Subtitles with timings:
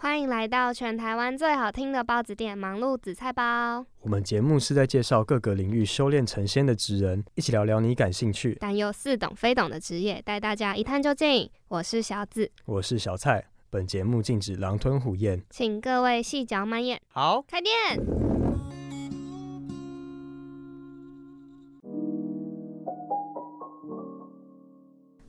[0.00, 3.84] 欢迎来到全台湾最好听的包子店——忙碌紫菜包。
[4.00, 11.50] 我们节目是在介绍各个领域修炼成仙的职人，一起聊聊你感兴趣但又似懂非懂的职业，带大家一探究竟。
[11.66, 13.44] 我是小紫，我是小蔡。
[13.70, 17.00] 本节目禁止狼吞虎咽，请各位细嚼慢咽。
[17.08, 17.74] 好，开店。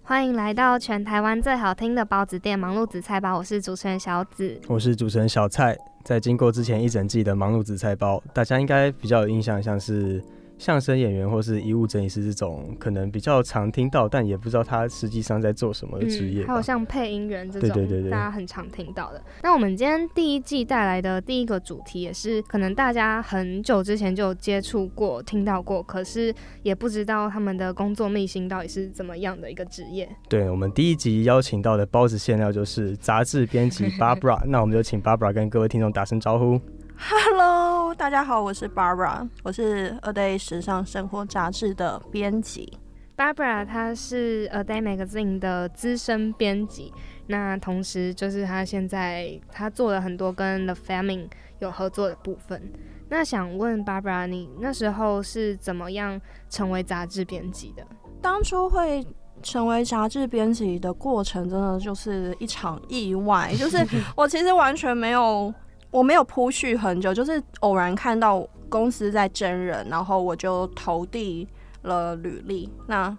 [0.10, 3.38] 欢迎来到全台湾最好听的包子店——忙碌紫菜包。
[3.38, 5.78] 我是主持人小紫，我是主持人小蔡。
[6.04, 10.20] 在经过之前一整季的忙碌紫菜包，大家应该比较有印象，像是。
[10.60, 16.46] 相声演员或是遗物整理师这种，可能比较常听到，但也不知道他实际上在做什么的职业。
[16.46, 19.24] 还有像配音员这种，对对对对，大家很常听到的。
[19.42, 30.10] 那我们今天第一季带来的第一个主题，也是可能大家很久之前就接触过、听到过，可是也不知道他们的工作秘辛到底是怎么样的一个职业。
[30.28, 36.60] 对我们第一集邀请到的包子馅料就是杂志编辑 Barbara，那我们就请 Barbara 跟各位听众打声招呼。
[37.02, 42.78] Hello，大家好，我是 Barbara，我是 A Day 时尚生活杂志的编辑。
[43.16, 46.94] Barbara 她是 A Day Magazine 的资深编辑，
[47.28, 52.62] 那同时就是她现在她做了很多跟 The Family 有合作的部分。
[53.08, 57.88] 那想问 Barbara，你那时候是怎么样成为杂志编辑的？
[58.22, 59.08] 当初会
[59.42, 63.78] 成为杂志编辑的过程，真的就是一场意外，就是
[64.18, 65.52] 我其实完全没有。
[65.92, 71.48] 我没有铺叙很久，就是偶然看到公司在真人，然后我就投递
[71.84, 72.70] 了履历。
[72.88, 73.18] 那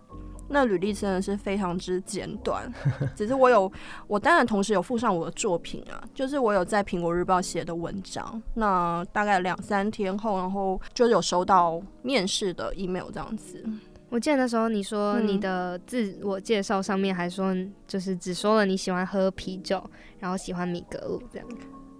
[0.53, 2.69] 那履历真的是非常之简短，
[3.15, 3.71] 只是我有，
[4.09, 8.43] 我当然同时有附上我的作品啊，就是我有在苹果日报写的文章。
[8.55, 13.65] 那大概两三天后，然后就有收到面试的 email 这样子。
[14.09, 17.55] 我记得那时候你说你的自我介绍上面还说，
[17.87, 19.81] 就是只说了你喜欢喝啤酒，
[20.19, 21.49] 然后喜欢米格鲁这样。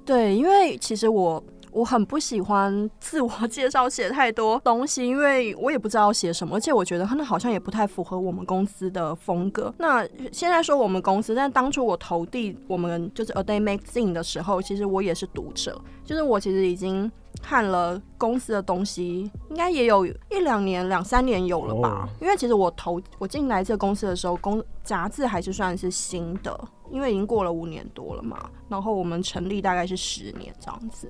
[0.05, 9.73] 对，因为其实我我很不喜欢自我介绍写太多东西，因为我也不知道写什么，而且我觉得那好像也不太符合我们公司的风格。
[9.79, 17.11] 那现在说我们公司，但当初我投递我们就是 A Day Magazine 的时候，其实我也是读者，就是我其实已经
[17.43, 22.09] 看了公司的东西，应该也有一两年、两三年有了吧。
[22.21, 26.59] 因为其实我投我进来这个公司的时候，公杂志还是算是新的。
[26.91, 31.09] 因为已经过了五年多了嘛，然后我们成立大概是十年这样子。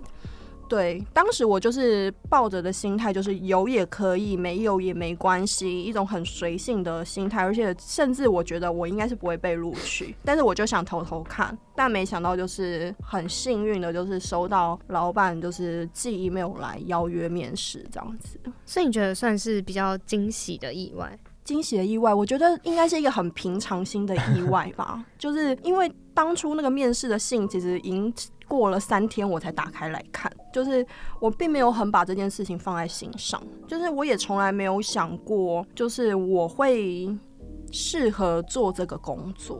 [0.70, 7.42] 对，当时我就是抱着的心态，就是有也可以，没有也没关系，一种很随性的心态。
[7.42, 18.38] 而且甚至我觉得我应该是不会被录取，但是我就想偷偷看，但没想到就是很幸运的，就是收到老板就是寄 email 来邀约面试这样子。
[18.64, 21.18] 所以你觉得算是比较惊喜的意外？
[21.50, 25.04] 惊喜的意外，我觉得应该是一个很平常心的意外吧。
[25.18, 28.14] 就是因为当初那个面试的信，其实已经
[28.46, 30.30] 过了三天，我才打开来看。
[30.52, 30.86] 就是
[31.18, 37.12] 我并没有很把这件事情放在心上，就是我也从来没有想过，就是我会
[37.72, 39.58] 适合做这个工作。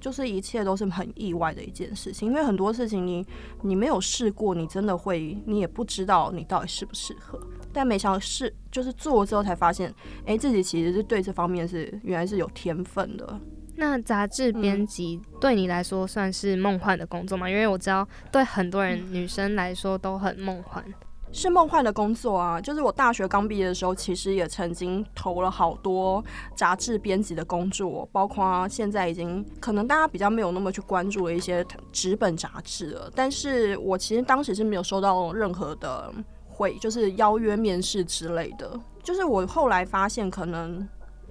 [0.00, 3.24] 就是一切都是很意外的一件事情，因为很多事情你
[3.62, 7.38] 你没有试过，你真的会你也不知道你到底适不适合。
[7.78, 9.94] 但没想到是就是做了之后才发现，
[10.26, 13.40] 哎，自己其实是对这方面是原来是有天分的。
[13.76, 17.48] 那杂志编辑对你来说算是梦幻的工作吗？
[17.48, 20.84] 因为我知道对很多人女生来说都很梦幻。
[21.30, 22.58] 是梦幻的工作啊！
[22.58, 26.24] 就是我大学刚毕业的时候，其实也曾经投了好多
[26.56, 33.10] 杂志编辑的工作，包括现在已经可能大家比较没有那么去关注的一些纸本杂志了。
[33.14, 36.10] 但是我其实当时是没有收到任何的
[36.58, 38.78] 会，就是邀约面试之类的。
[39.02, 40.86] 就是我后来发现，可能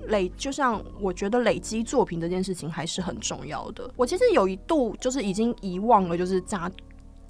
[0.07, 3.92] 累，就像我觉得累积作品这件事情还是很重要的。
[3.98, 6.72] 我其实有一度就是已经遗忘了，就是扎。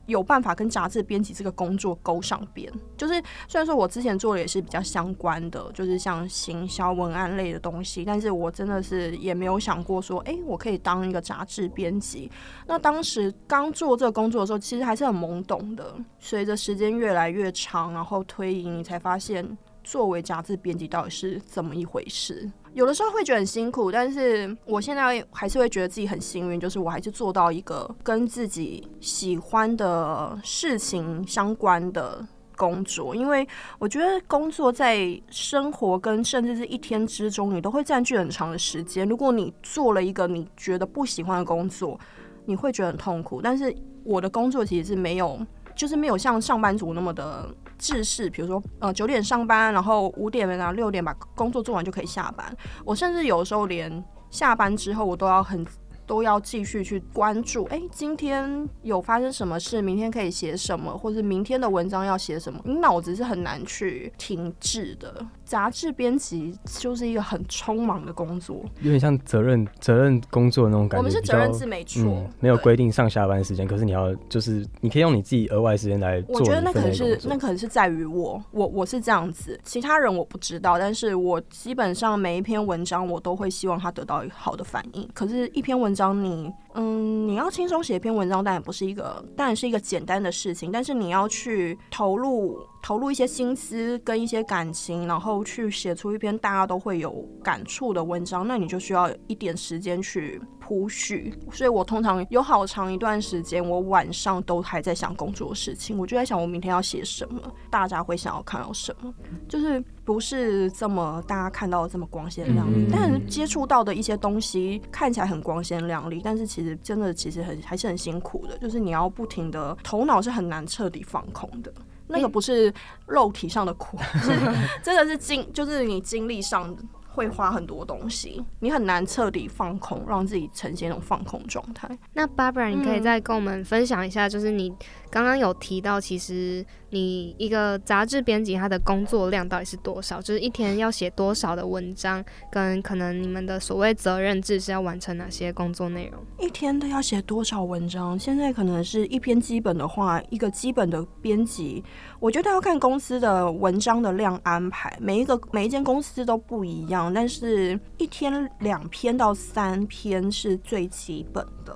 [0.08, 3.14] 有办法跟杂志编辑这个工作勾上边，就是
[3.48, 12.32] 虽然说我之前做的也是比较相关的，就是像行销文案类的东西，但是我真的是也没有想过说，哎，我可以当一个杂志编辑。
[12.66, 15.94] 那当时刚做这个工作的时候，其实还是很懵懂的。
[16.20, 19.58] 随着时间越来越长，然后推移，你才发现。
[19.88, 22.52] 作为杂志编辑到底是怎么一回事？
[22.74, 33.48] 有的时候会觉得很辛苦，但是我现在还是会觉得自己很幸运，就是我还是做到一个跟自己喜欢的事情相关的工作，因为
[33.80, 39.08] 我觉得工作在生活跟甚至是一天之中，你都会占据很长的时间。
[39.08, 41.98] 如果你做了一个你觉得不喜欢的工作，
[42.46, 43.42] 你会觉得很痛苦。
[43.42, 43.74] 但是
[44.04, 45.40] 我的工作其实是没有，
[45.74, 52.56] 就是没有像上班族那么的制式，比如说呃九点上班，然后五点然后六点把工作做完就可以下班。
[52.84, 55.66] 我甚至有时候连下班之后，我都要很。
[56.08, 59.82] 都要继续去关注，哎，今天有发生什么事？
[59.82, 62.58] 明天可以写什么，或者明天的文章要写什么？
[62.64, 65.28] 你脑子是很难去停滞的。
[65.48, 70.98] 杂志编辑就是一个很匆忙的工作，有点像责任责任工作那种感觉。
[70.98, 76.36] 我们是责任制，没错，没有规定上下班时间，可是你要就是你可以用你自己额外时间来做。
[76.36, 85.08] 我觉得那可能是那可能是在于我，我我是这样子，其他人我不知道，但是我基本上每一篇文章我都会希望他得到好的反应。
[85.14, 86.52] 可是，一篇文章你。
[86.80, 90.72] 嗯，你要轻松写一篇文章，当然不是一个，当然是一个简单的事情。
[90.72, 101.34] 但是你要去投入投入一些心思跟一些感情，然后去写出一篇大家都会有感触的文章，那你就需要一点时间去铺叙。
[101.52, 107.42] 所以我通常有好长一段时间，我晚上都还在想工作的事情，我就在想我明天要写什么，
[107.72, 109.12] 大家会想要看到什么，
[109.50, 116.78] 就是不是这么大家看到的这么光鲜亮丽，但是接触到的一些东西看起来很光鲜亮丽，但是其实。
[116.88, 121.74] 真的其实很还是很辛苦的，就是你要不停的，头脑是很难彻底放空的。
[122.08, 122.74] 那个不是
[123.08, 124.32] 肉体上的苦，是
[124.82, 126.74] 真的是精，就是你精力上
[127.10, 131.90] 会花很多东西，你很难彻底放空，让自己呈现一种放空状态。
[132.14, 134.74] 那 Barbara，你可以再跟我们分享一下，就是你。
[135.10, 140.22] 刚刚有提到，其实你一个杂志编辑，他的工作量到底是多少？
[140.22, 146.22] 就是一天要写多少的文章，跟可能你们的所谓责任制是要完成哪些工作内容？
[146.40, 148.18] 一天都要写多少文章？
[148.20, 151.84] 现在可能是一篇基本的话，一个基本的编辑，
[152.20, 161.76] 我觉得要看公司的文章的量安排，每一个每一间公司都不一样，但是一天两篇到三篇是最基本的。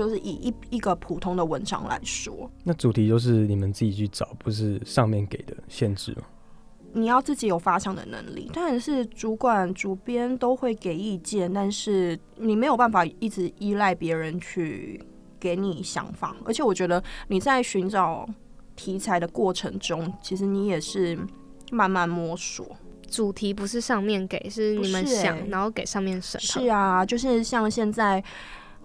[0.00, 6.22] 就是以一一个普通的文章来说，那主题就是你们自己去找，不是上面给的限制吗？
[6.94, 14.98] 你要自己有发想的能力，当然是主管、主编都会给意见，但是你没有办法一直依赖别人去
[15.38, 16.34] 给你想法。
[16.46, 18.26] 而且我觉得你在寻找
[18.74, 21.18] 题材的过程中，其实你也是
[21.70, 22.66] 慢慢摸索。
[23.10, 26.40] 主题不是上面给，是你们想，然后给上面审。
[26.40, 28.24] 是啊，就是像现在。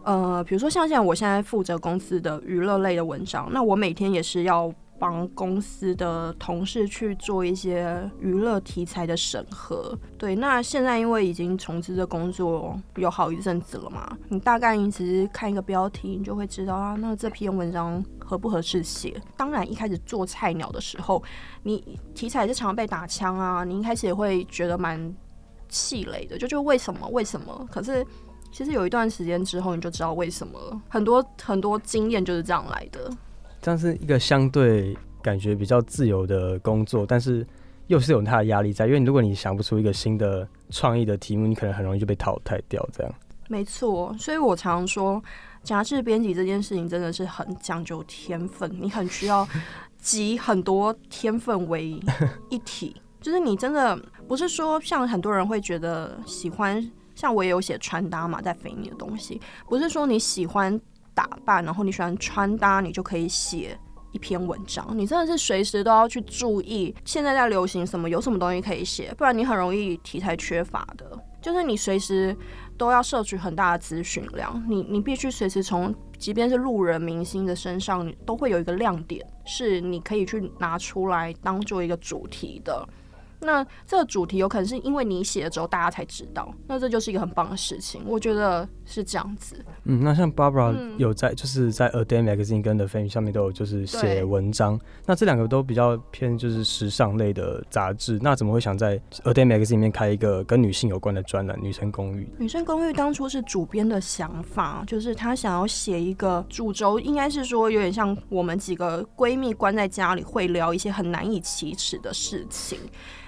[0.05, 9.97] 呃，比如说像现在，我现在负责公司的娱乐类的文章，那我每天也是要帮公司的同事去做一些娱乐题材的审核。
[10.15, 19.19] 对，那现在因为已经从事这工作有好一阵子了嘛，你大概你只是看一个标题，你就会知道啊，那这篇文章合不合适写。
[19.35, 21.21] 当然，一开始做菜鸟的时候，
[21.63, 25.11] 你题材是常被打枪啊，你一开始也会觉得蛮
[25.67, 27.67] 气馁的，就就为什么为什么？
[27.71, 28.05] 可是。
[28.55, 30.81] 其实有一段时间之后，你就知道为什么了。
[30.87, 33.11] 很多很多经验就是这样来的。
[33.61, 37.45] 这样是一个相对感觉比较自由的工作，但是
[37.87, 38.87] 又是有它的压力在。
[38.87, 42.81] 因为如果你想不出一个新的创意的题目，你可能很容易就被淘汰掉。
[42.93, 43.13] 这样
[43.49, 44.15] 没错。
[44.17, 45.21] 所以我常说，
[45.61, 49.45] 杂志编辑这件事情真的是很讲究天分，你很需要
[49.99, 51.99] 集很多天分为
[52.49, 52.95] 一体。
[53.19, 53.99] 就是你真的
[54.29, 56.89] 不是说像很多人会觉得喜欢。
[57.15, 60.79] 像我也有写穿搭嘛，在肥你的东西，不是说你喜欢
[61.13, 63.77] 打扮，然后你喜欢穿搭，你就可以写
[64.11, 64.87] 一篇文章。
[64.91, 71.17] 你真的是随时都要去注意现在在流行什么，有什么东西可以写，不然你很容易题材缺乏的。
[71.41, 72.35] 就是你随时
[72.75, 82.83] 都要摄取很大的资讯量，你你必须随时从，即便是路人明星的身上，你都会有一个亮点，是你可以去拿出来当做一个主题的。
[83.39, 89.55] 那这个主题有可能是因为你写了之后大家才知道，那这就是一个很棒的事情，我觉得是这样子。
[89.83, 102.23] 嗯，那像 Barbara 有在就是在 A Day Magazine 跟 The Fame 上面都有就是写文章，那这两个都比较偏就是时尚类的杂志，那怎么会想在 A Day Magazine 里面开一个跟女性有关的专栏《女生公寓》？
[102.37, 112.79] 女生公寓当初是主编的想法，就是他想要写一个主轴，应该是说有点像我们几个闺蜜关在家里会聊一些很难以启齿的事情。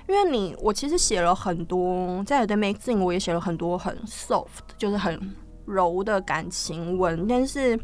[0.07, 4.47] 因为你，我其实写了很多，在《The Magazine》我也写了很多很 soft，
[4.77, 5.35] 就是很
[5.65, 7.27] 柔的感情文。
[7.27, 7.77] 但是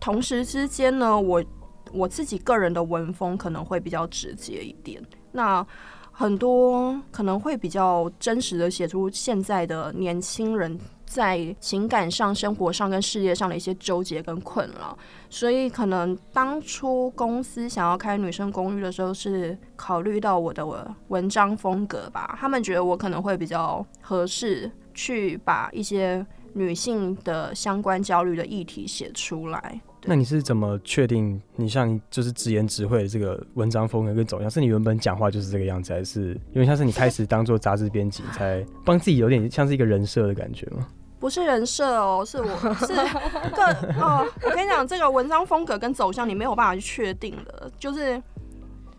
[0.00, 1.44] 同时之间呢，我
[1.92, 5.00] 我自己个人的文风可能会比较直接一点。
[5.30, 5.64] 那
[6.10, 14.96] 很多可能会比较真实的写出现在的年轻人在情感上、生活上跟事业上的一些纠结跟困扰，
[15.34, 20.64] 所以可能当初公司想要开女生公寓的时候，是考虑到我的
[21.08, 29.80] 文章风格吧，他们觉得我可能会比较合适去把一些女性的相关焦虑的议题写出来。
[30.04, 34.48] 那你是怎么确定你像就是直言直会的这个文章风格跟走向？
[34.48, 40.86] 是你原本讲话就是这个样子，还是因为像是你开始当做杂志编辑，才帮自己有点像是一个人设的感觉吗？
[41.24, 43.64] 不是人设哦，是我是个
[43.98, 44.30] 哦。
[44.42, 48.22] 我跟你讲，这个文章风格跟走向你没有办法去确定的，就是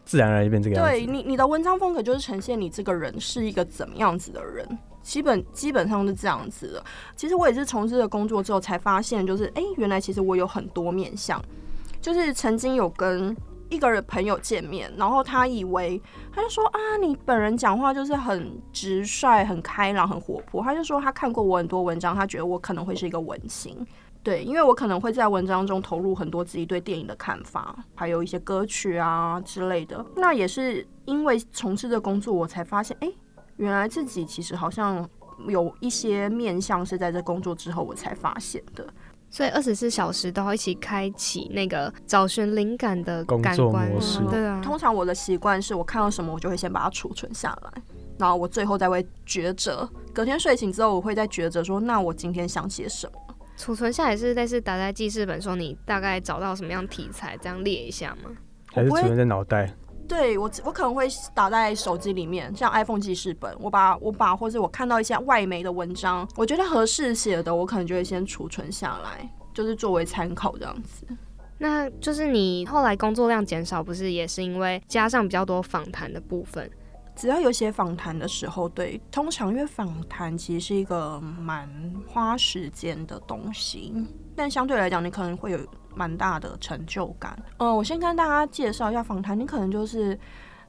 [0.06, 0.92] 自然而然变这个样子。
[0.92, 4.68] 对你，你的文章风格就是呈现你这个人是一个怎么样子的人。
[5.04, 6.84] 基本基本上是这样子的。
[7.16, 11.40] 其实我也是从事了工作之后才发现，就是哎，原来其实我有很多面相。
[12.02, 13.38] 就是曾经有跟
[13.70, 20.64] 一个人朋友见面，然后他以为他就说啊，你本人讲话就是很直率、很开朗、很活泼。
[20.64, 23.86] 他就说他看过我很多文章，他觉得我可能会是一个文青。
[24.24, 30.04] 对，因为我可能会在文章中投入很多自己对电影的看法，还有一些歌曲啊之类的。
[30.16, 33.12] 那也是因为从事这工作，我才发现，哎。
[33.58, 35.10] 原来自己其实好像
[35.48, 38.86] 有一些面相是在这工作之后我才发现的，
[39.36, 44.22] 所以二十四小时都要一起开启那个找寻灵感的工作模式。
[44.32, 47.82] 对啊，通常我的习惯是我看到什么，我就会先把它储存下来，
[48.18, 49.86] 然后我最后再会抉择。
[50.14, 53.36] 隔天睡醒之后，我会再抉择说，那我今天想写什么？
[53.58, 58.32] 储存下来是类似打在记事本，说你大概找到什么样题材，这样列一下吗？
[58.72, 59.70] 还是储存在脑袋？
[60.08, 71.06] 对我，我可能会打在手机里面，像 iPhone 记事本，我把我把或者我看到一些外媒的文章，我觉得合适写的，我可能就会先储存下来，就是作为参考这样子。
[71.58, 76.70] 那就是你后来工作量减少，不是也是因为加上比较多访谈的部分？
[77.16, 81.70] 只要有写访谈的时候，对，通常因为访谈其实是一个蛮
[82.06, 83.94] 花时间的东西，
[84.36, 85.60] 但相对来讲，你可能会有。
[85.98, 87.42] 蛮大的成就感。
[87.56, 89.40] 嗯，我先跟大家介绍一下访谈。
[89.40, 90.20] 你可能就是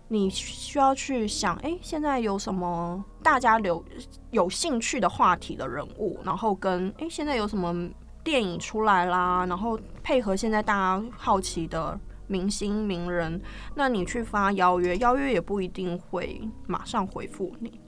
[0.07, 3.85] 你需要去想，哎，现在有什么大家有
[4.31, 7.91] 有兴趣的话题的人物，然后跟哎，现在有什么
[8.23, 13.43] 电影出来啦，然后配合现在大家好奇的明星名人，
[13.75, 17.81] 那你去发邀约，邀约也不一定会马上回复你，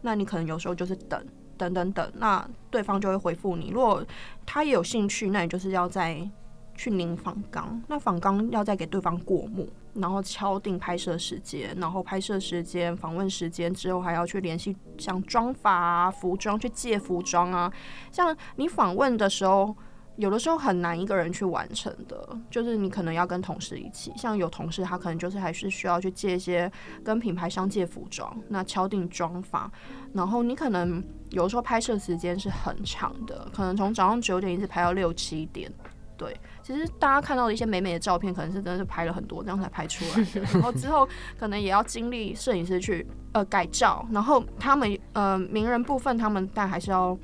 [0.00, 1.24] 那你可能有时候就是等
[1.60, 3.70] 等等等，那对方就会回复你。
[3.70, 4.04] 如果
[4.44, 6.28] 他也有兴趣，那你就是要再。
[6.76, 17.70] 去拧访纲，那访纲要再给对方过目，然后敲定拍摄时间，然后拍摄时间、访问时间之后，还要去联系像妆发啊、服装去借服装啊。
[18.10, 19.76] 像你访问的时候，
[20.20, 24.12] 有的时候很难一个人去完成的，就是你可能要跟同事一起。
[24.16, 26.70] 像有同事他可能就是还是需要去借一些
[27.02, 29.70] 跟品牌商借服装，那敲定妆发，
[30.12, 35.72] 然后你可能有的时候拍摄时间是很长的，可能从早上九点一直拍到六七点，
[36.18, 36.36] 对。
[36.62, 40.42] 其实大家看到的一些美美的照片，可能是真的是拍了很多，这样才拍出来的。
[40.52, 41.08] 然后之后
[41.38, 47.18] 可能也要经历摄影师去呃改照，然后他们呃名人部分，他们但还是要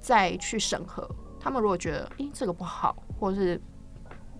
[0.00, 1.06] 再去审核。
[1.46, 3.60] 他们如果觉得诶这个不好，或者是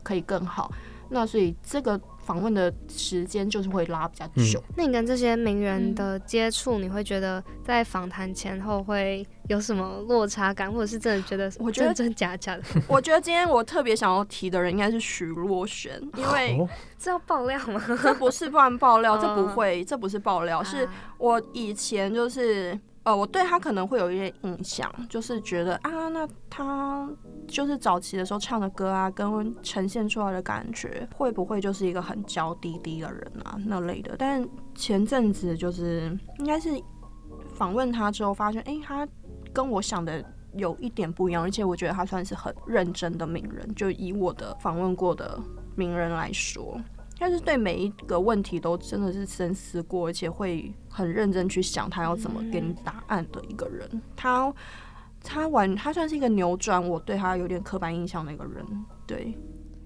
[0.02, 0.72] 可以更好，
[1.08, 2.00] 那所以这个。
[2.26, 4.60] 访问的时间就是会拉比较久。
[4.76, 12.64] 那你跟这些名人的接触，你会觉得在访谈前后会有什么落差感，或者是真的觉得我真真假假的？
[12.90, 17.80] 我觉得今天我特别想要提的人应该是徐若瑄，因为 这要爆料吗？
[18.02, 22.76] 这不是不然爆料， 这不会，这不是爆料，是我以前就是。
[23.06, 27.08] 呃，我对他可能会有一些印象，就是觉得啊，那他
[27.46, 34.16] 就是早期的时候唱的歌啊，跟呈现出来的感觉，会不会就是一个很娇滴滴的人啊那类的？
[34.18, 34.44] 但
[34.74, 36.68] 前阵子就是应该是
[37.54, 39.06] 访问他之后，发现哎，他
[39.52, 45.40] 跟我想的有一点不一样，而且我觉得他算是很认真的名人，就以我的访问过的
[45.76, 46.76] 名人来说。
[47.18, 54.02] 但是对每一个问题都真的是深思过，而且会很认真去想他要怎么给你答案的一个人。
[54.14, 54.52] 他
[55.22, 58.64] 他完，他算是一个扭转我对他有点刻板印象的一个人。
[59.06, 59.32] 对。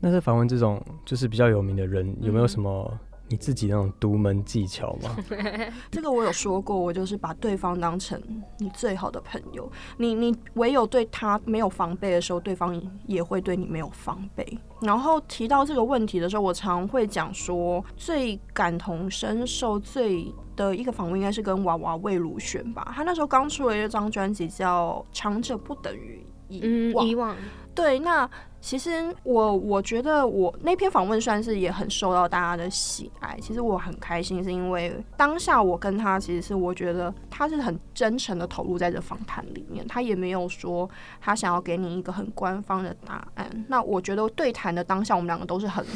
[0.00, 2.98] 那在访问这种就是比较有名的人，有没有什么？
[3.30, 5.16] 你自己那种独门技巧吗？
[5.88, 8.20] 这个我有说过，我就是把对方当成
[8.58, 9.70] 你最好的朋友。
[9.98, 14.58] 你你唯有对他没有防备的时候，对方也会对你没有防备。
[14.80, 22.92] 然后提到这个问题的时候，我常会讲说，最感同身受最的一个访问应该是跟娃娃魏如萱吧。
[22.96, 27.36] 他那时候刚出了一张专辑叫《长者不等于以嗯，以往
[27.74, 28.28] 对，那
[28.60, 33.38] 其实我我觉得我那篇访问算是也很受到大家的喜爱。
[33.40, 40.88] 其实我很开心，是因为当下我跟他其实是我觉得他是很真诚的投入在这访谈里面，他也没有说
[41.20, 43.64] 他想要给你一个很官方的答案。
[43.68, 45.84] 那我觉得对谈的当下，我们两个都是很。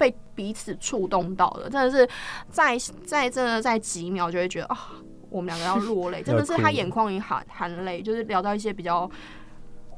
[0.00, 2.08] 被彼此触动到的，真的是
[2.48, 2.74] 在
[3.04, 4.92] 在真的在几秒就会觉得啊，
[5.28, 9.06] 我们两个要落泪， 真的是他眼眶里含含泪，就是聊到一些比较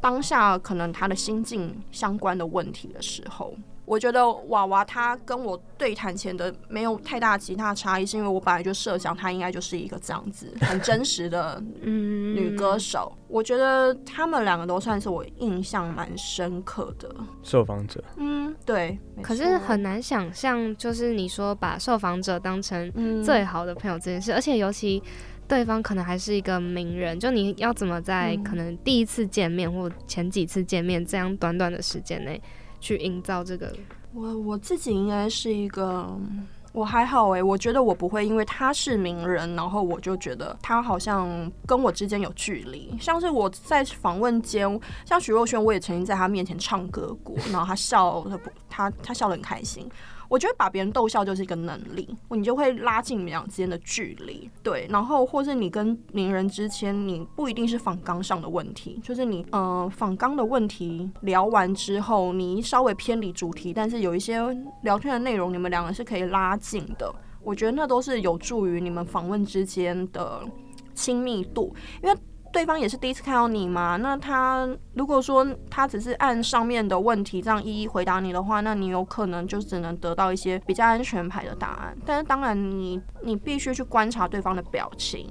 [0.03, 3.55] 当下可能他的心境相关的问题的时候，
[3.85, 13.17] 我觉得娃娃他跟我对谈前的没有太大其他差异，是因为我本来就设想他应该就是一个这样子很真实的嗯女歌手。
[13.29, 17.09] 我觉得他们两个都算是我印象蛮深刻的。
[17.43, 18.99] 受访者，嗯，对。
[19.23, 25.03] 可是很难想象，就是你说把受访者当成嗯最好的朋友这件事，而且尤其
[25.49, 32.41] 对方可能还是一个名人，就你要怎么在嗯可能第一次见面或前几次见面这样短短的时间内
[32.81, 33.73] 去营造这个，
[34.15, 36.19] 我我自己应该是一个，
[36.73, 42.97] 我还好诶、我觉得我不会因为他是名人，然后我就觉得他好像跟我之间有距离。
[42.99, 49.87] 像是我在访问间，像徐若瑄，我也曾经在他面前唱歌过，然后他笑他不，他他笑得很开心。
[50.33, 54.51] 我觉得把别人逗笑就是一个能力，你就会拉近你们俩之间的距离。
[54.63, 64.41] 对，然后或是你跟名人之间，你不一定是访纲上的问题，就是你呃访纲的问题聊完之后，你稍微偏离主题，但是有一些
[64.85, 67.15] 聊天的内容，你们两个是可以拉近的。
[67.43, 70.41] 我觉得那都是有助于你们访问之间的
[70.95, 72.19] 亲密度，因为
[72.53, 73.97] 对方也是第一次看到你嘛。
[73.97, 81.97] 那他如果说他只是按上面的问题这样一一回答你的话，那你有可能就只能得到一些比较安全牌的答案。
[82.05, 85.27] 但是当然你，你必须去观察对方的表情。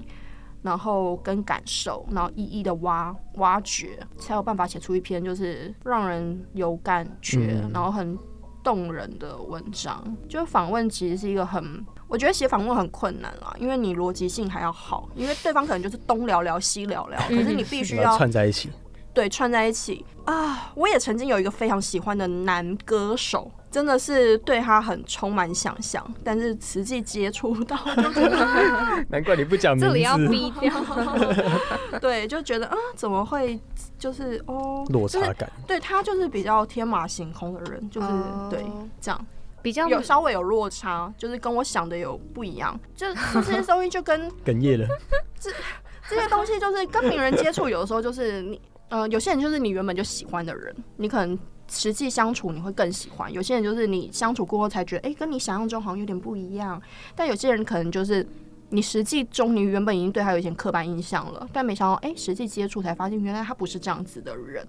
[0.64, 8.16] 然后跟感受，然后一一的挖挖掘，才有办法写出一篇就是让人有感觉，然后很
[8.62, 10.16] 动人的文章。
[10.30, 18.70] 就访问其实是一个很，我觉得写访问很困难啦，因为你逻辑性还要好，因为对方可能就是东聊聊西聊聊，可是你必须要串在一起。
[19.14, 20.72] 对串在一起啊。
[20.76, 23.50] 我也曾经有一个非常喜欢的男歌手。
[23.72, 27.78] 真的是对他很充满想象，但是实际接触到
[29.08, 30.74] 难怪你不讲名字这里要字，逼掉。
[32.02, 33.58] 对，就觉得啊，怎么会
[33.98, 35.50] 就是哦，就是落差感。
[35.66, 38.62] 对他就是比较天马行空的人，就是、哦对
[39.00, 39.26] 这样
[39.62, 42.80] 比较有稍微有落差，就是跟我想的有不一样。
[42.96, 44.88] 就 就这些东西就跟哽咽了，
[45.40, 45.52] 这
[46.10, 51.38] 这些东西就是跟名人接触，有的时候就是你呃，有些人就是你原本就喜欢的人，你可能。
[51.74, 56.82] 实际相处你会更喜欢，有些人就是你相处过后才觉得，哎、跟你想象中好像有点不一样。
[57.16, 58.28] 但有些人可能就是
[58.72, 64.68] 你实际中你原本已经对他有一些刻板印象了，但没想到，哎、实际接触才发现原来他不是这样子的人，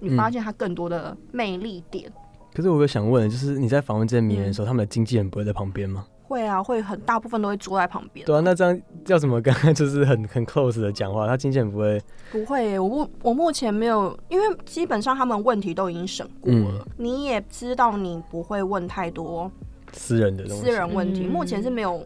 [0.00, 2.10] 你发现他更多的魅力点。
[2.58, 6.04] 可是我有想问，就是你在访问这些名人的嗯时候，他们的经纪人不会在旁边吗？
[6.24, 8.26] 会啊，会很大部分都会坐在旁边。
[8.26, 11.24] 对啊，那这样要怎么跟他就是很 很 close 的讲话？
[11.28, 19.48] 他经纪人不会不会，我目我目前没有，因为基本上他们问题都已经审过了，你也知道你不会问太多
[19.92, 20.62] 私人的东西。
[20.64, 22.04] 私人问题，嗯目前是没有。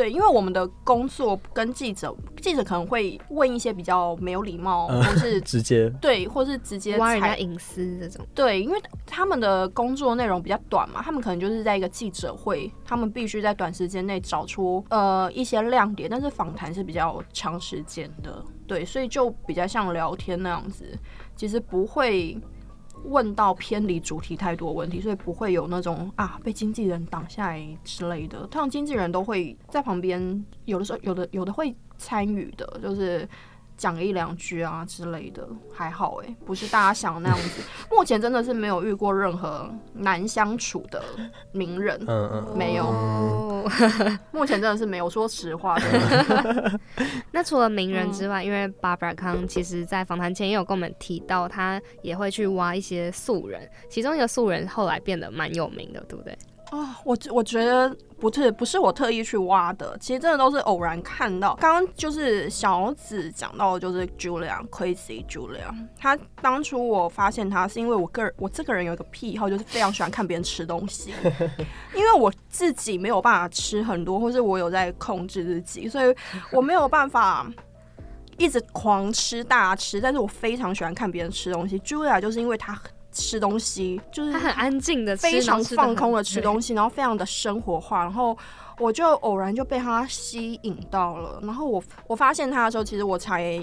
[0.00, 20.86] 对，因为我们的工作跟记者，记者可能会问一些比较没有礼貌，嗯或是 直接对，或是直接挖人家隐私这种，对，因为他们的工作内容比较短嘛，他们可能就是在一个记者会，他们必须在短时间内找出呃一些亮点，但是访谈是比较长时间的，对，所以就比较像聊天那样子，
[21.36, 22.40] 其实不会
[23.04, 28.40] 问到偏离主题太多问题，所以不会有那种啊被经纪人挡下来之类的。
[28.48, 33.28] 通常经纪人都会在旁边，有的时候有的有的会参与的，就是。
[33.80, 37.62] 讲一两句啊之类的，还好诶、不是大家想的那样子。
[37.90, 41.02] 目前真的是没有遇过任何难相处的
[41.52, 43.64] 名人，嗯嗯，没有哦
[44.32, 45.08] 目前真的是没有。
[45.08, 45.90] 说实话，真
[46.28, 46.80] 的
[47.32, 56.36] 那除了名人嗯之外，因为 Barbara 康其实在访谈前也有跟我们提到，他也会去挖一些素人，其中一个素人后来变得蛮有名的，对不对？
[56.70, 61.54] 啊，我我觉得不是不是我特意去挖的，其实真的都是偶然看到。
[61.56, 71.12] 刚刚就是小紫讲到的就是 Julia Crazy Julia，他当初我发现他是因为我个人我这个人有一个癖好，就是非常喜欢看别人吃东西，
[71.94, 76.14] 因为我自己没有办法吃很多，或是我有在控制自己，所以
[76.52, 77.46] 我没有办法。
[78.38, 81.78] 一直狂吃大吃，但是我非常喜欢看别人吃东西。
[81.80, 82.80] Julia 就是因为她
[83.12, 88.36] 吃东西，就是他很安静的，非常放空的吃东西，然后非常的生活化，然后
[88.78, 91.40] 我就偶然就被他吸引到了。
[91.42, 93.62] 然后我我发现他的时候，其实我才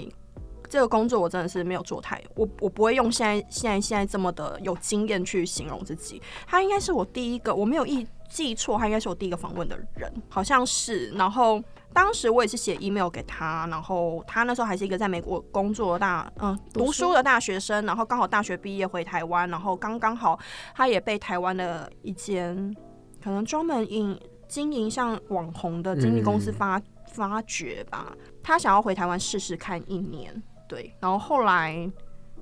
[0.68, 6.20] 这个工作我真的是没有做太，我我不会用现在现在现在这么的有经验去形容自己。
[6.46, 11.08] 他应该是我第一个，我没有记记错，他应该是我第一个访问的人，好像是。
[11.12, 17.12] 然后当时我也是写 email 给他，然后他那时候还是一个在美国工作的大嗯读书？
[17.12, 20.38] 的大学生，然后刚好大学毕业回台湾，然后刚刚好
[20.74, 22.74] 他也被台湾的一间
[23.22, 26.80] 可能专门营经营像网红的经纪公司发
[27.12, 30.42] 发掘吧，他想要回台湾试试看一年。
[30.68, 31.90] 对，然后后来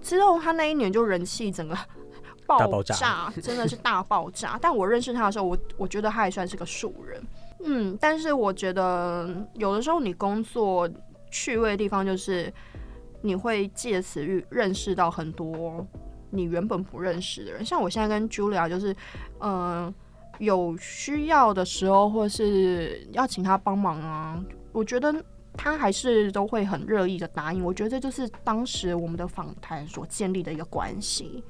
[0.03, 1.79] 之后，他那一年就人气整个
[2.47, 4.59] 爆炸， 真的是大爆炸。
[4.61, 7.23] 但我认识他的时候，我我觉得他还算是个素人，
[7.67, 7.99] 嗯。
[8.01, 10.89] 但是我觉得有的时候你工作
[11.31, 12.53] 趣味的地方，就是
[13.21, 15.87] 你会借此认识到很多
[16.31, 17.65] 你原本不认识的人。
[17.65, 18.97] 像我现在跟 Julia，就是
[19.41, 19.93] 嗯，
[20.39, 25.15] 有需要的时候，或是要请他帮忙啊，我觉得。
[25.59, 31.43] 他还是都会很热意的答应，我觉得这就是当时我们的访谈所建立的一个关系。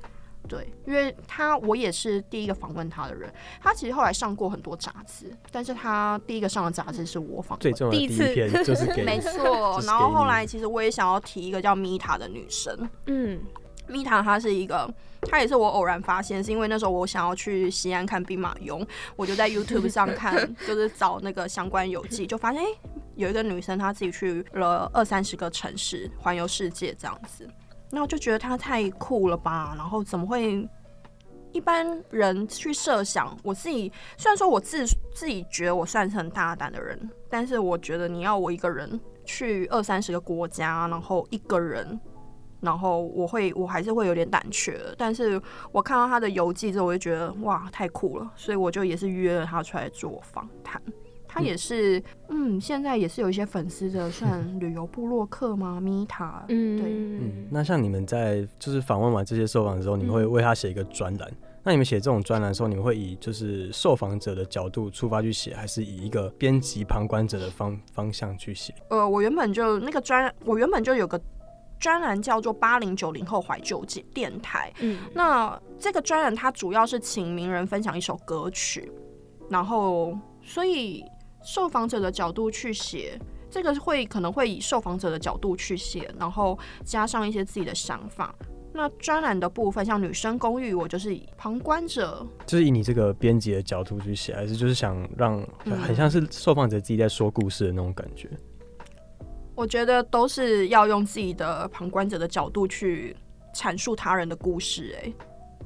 [0.48, 9.80] 对，因为他我也是第一个访问他的人，他其实后来上过很多杂志，但是他第一个上的杂志是我访最重要的第一次就是 没错。
[9.84, 13.40] 然后后来其实我也想要提一个叫米塔的女生，嗯。
[13.88, 20.34] 蜜塔，她是一个，她也是我偶然发现，是因为那时候我想要去西安看兵马俑，我就在 YouTube 上看，
[20.66, 22.66] 就是找那个相关游记，就发现哎，
[23.14, 27.48] 有一个女生她自己去了二三十个城市环游世界这样子，
[27.90, 30.68] 那我就觉得他太酷了吧，然后怎么会
[31.52, 33.36] 一般人去设想？
[33.42, 41.98] 我自己虽然说我自自己觉得我算是很大胆的人，但是我觉得你要我一个人去二三十个国家，然后一个人。
[42.58, 50.80] 然后我会，我还是会有点胆怯，但是我看到他的游记之后，我就觉得哇，太酷了，所以我就也是约了他出来做访谈。
[51.36, 55.78] 他也是，嗯，现在也是有一些粉丝的，算 旅游部落客吗？
[55.78, 57.46] 米塔，嗯，对，嗯。
[57.50, 61.30] 那像你们在就是访问完这些受访之后，你们会为他写一个专栏。
[61.62, 68.74] 那你们写这种专栏的时候，你们会以就是受访者的角度出发去写，还是以一个编辑旁观者的方方向去写？
[68.88, 71.20] 呃，我原本就那个专，我原本就有个。
[71.78, 74.72] 专栏叫做八零九零后怀旧节电台。
[74.80, 78.90] 嗯，那这个专栏它主要是请名人分享一首歌曲，
[79.50, 81.04] 然后所以
[81.46, 83.16] 受访者的角度去写，
[83.48, 88.34] 这个会可能会以受访者的角度去写，然后加上一些自己的想法。
[88.74, 98.28] 那专栏的部分，像女生公寓，我就是以旁观者，就是以你这个编辑的角度去写，还是就是想让很像是受访者自己在说故事的那种感觉。
[99.54, 103.16] 我觉得都是要用自己的旁观者的角度去
[103.54, 104.94] 阐述他人的故事。
[105.00, 105.12] 哎，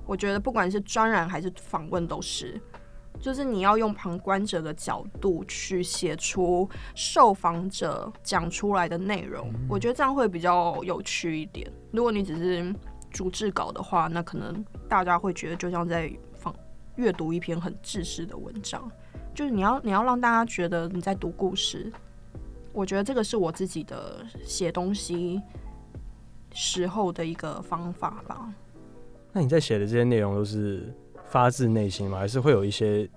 [0.06, 2.60] 我觉得不管是专栏还是访问，都是，
[3.20, 9.52] 就是你要用旁观者的角度去写出受访者讲出来的内容。
[9.68, 11.70] 我觉得这样会比较有趣一点。
[11.92, 12.74] 如果你只是
[13.10, 16.54] 逐字稿的话，那可能大家会觉得就像在访
[16.96, 18.90] 阅读一篇很知识的文章。
[19.34, 21.92] 就是你要你要让大家觉得你在读故事。
[22.72, 25.42] 我觉得这个是我自己的写东西
[26.52, 28.52] 时候的一个方法吧。
[29.32, 30.92] 那你在写的这些内容都是
[31.30, 32.18] 发自内心吗？
[32.18, 33.08] 还是会有一些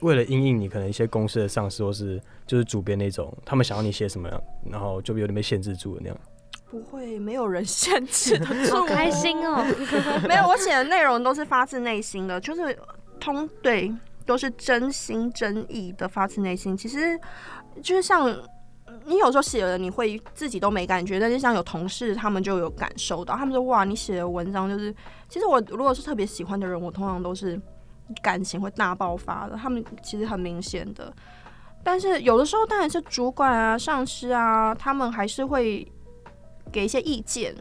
[0.00, 4.28] 为了应应你可能一些公司的上司或是就是主编那种，他们想要你写什么，
[4.70, 6.18] 然后就有点被限制住了那样？
[6.68, 9.64] 不会，没有人限制的， 好开心哦！
[10.28, 12.78] 没有，我写的内容都是发自内心的，就是
[13.20, 13.94] 通对，
[14.26, 16.76] 都是真心真意的发自内心。
[16.76, 17.18] 其实
[17.82, 18.36] 就是像。
[19.04, 24.94] 你有时候写了，你会自己都没感觉，但是像有同事，他们就有感受到，他们说哇，你写的文章就是，
[25.28, 27.60] 其实我如果是特别喜欢的人，我通常都是
[28.22, 31.12] 感情会大爆发的，他们其实很明显的。
[31.84, 35.90] 但是有的时候，当然是主管啊、上司啊，他们还是会
[36.70, 37.54] 给一些意见，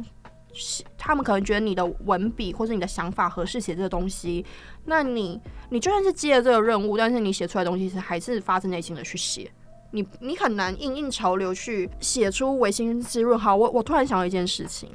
[0.98, 4.46] 他们可能觉得你的文笔或者你的想法合适写这个东西，
[4.86, 9.52] 那你你就算是接了这个任务，但是你写出来东西是还是发自内心的去写。
[9.91, 13.38] 你你很难应应潮流去写出唯心之论。
[13.38, 14.89] 好，我我突然想到一件事情，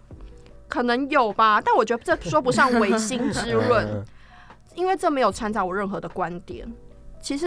[0.68, 4.04] 可能有吧，但我觉得这说不上唯心之论，
[4.74, 6.70] 因为这没有掺杂我任何的观点。
[7.20, 7.46] 其实。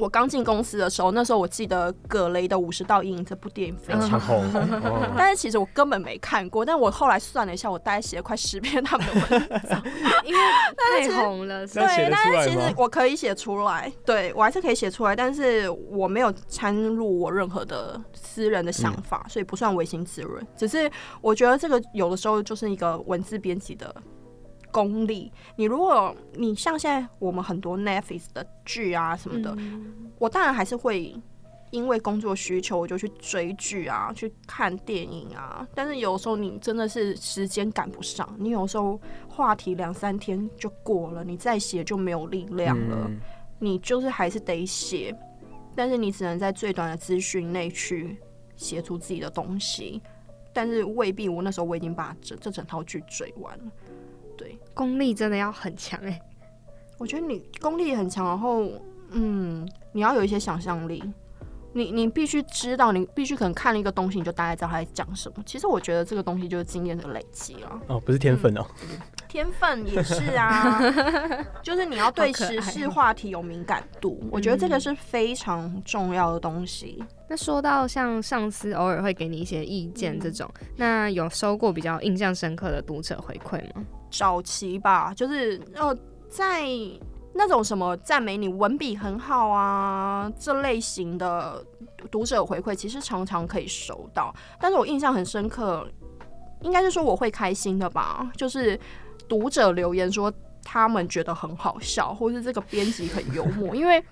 [0.00, 4.44] 我刚进公司的时候，那时候我记得葛雷的《五十道阴影》这部电影非常红，
[5.16, 6.64] 但是其实我根本没看过。
[6.64, 9.82] 但我后来算了一下，我大概写了快十篇他们的文章，
[10.24, 10.40] 因为
[10.76, 11.66] 太红了。
[11.66, 20.46] 对，但是其实我可以写出来，对我还是可以写出来，但是我没有掺入我任何的私人的想法，所以不算唯心滋润。
[20.56, 23.94] 只是我觉得这个有的时候就是一个文字编辑的。
[24.70, 29.56] 功力，你如果你像现在我们很多 Netflix 的剧啊什么的，
[30.18, 31.14] 我当然还是会
[31.70, 35.66] 因为工作需求，我就去追剧啊，去看电影啊。
[35.74, 43.06] 但是有时候你真的是时间赶不上，你有时候话题两三天就过了，你再写就没有力量了。
[43.08, 43.20] 嗯
[43.62, 45.14] 你就是还是得写，
[45.76, 48.16] 但是你只能在最短的资讯内去
[48.56, 50.00] 写出自己的东西。
[50.50, 53.64] 但是未必，我那时候我已经把这这整套剧追完了。
[54.40, 56.18] 对，功力真的要很强哎、
[56.96, 58.66] 我觉得你功力很强，然后
[59.10, 61.04] 嗯，你要有一些想象力。
[61.74, 65.42] 你你必须知道，你必须可能看了一个东西，你就大概知道他在讲什么。
[65.44, 67.80] 其实我觉得这个东西就是经验的累积了。
[67.86, 68.66] 哦，不是天分哦，
[69.30, 70.80] 天分也是啊，
[71.62, 77.02] 就是你要对时事哦话题有敏感度，我觉得这个是非常重要的东西。
[77.28, 83.84] 那说到像上司偶尔会给你一些意见这种，那有收过比较印象深刻的读者回馈吗？
[84.10, 85.96] 早期吧，就是呃，
[86.28, 86.64] 在
[87.32, 91.64] 那种什么赞美你文笔很好啊这类型的
[92.10, 94.34] 读者回馈，其实常常可以收到。
[94.60, 95.86] 但是我印象很深刻，
[96.62, 98.78] 应该是说我会开心的吧，就是
[99.30, 100.30] 读者留言说
[100.62, 104.04] 他们觉得很好笑，或是这个编辑很幽默， 因为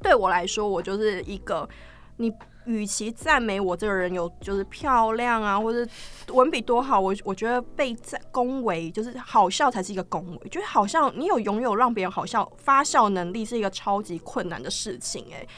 [0.00, 1.68] 对我来说，我就是一个
[2.16, 2.32] 你。
[2.66, 5.84] 与其赞美我这个人有就是漂亮啊，或者
[6.28, 15.48] 文笔多好，我我觉得被赞恭维就是好笑才是一个恭维，就是好像你有拥有让别人好笑发笑能力是一个超级困难的事情诶、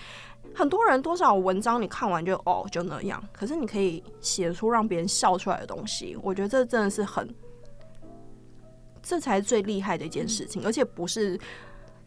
[0.55, 7.29] 很多人多少文章你看完就哦就那样，可是你可以写出让别人笑出来的东西，我觉得这真的是很，
[9.03, 11.39] 这才是最厉害的一件事情，而且不是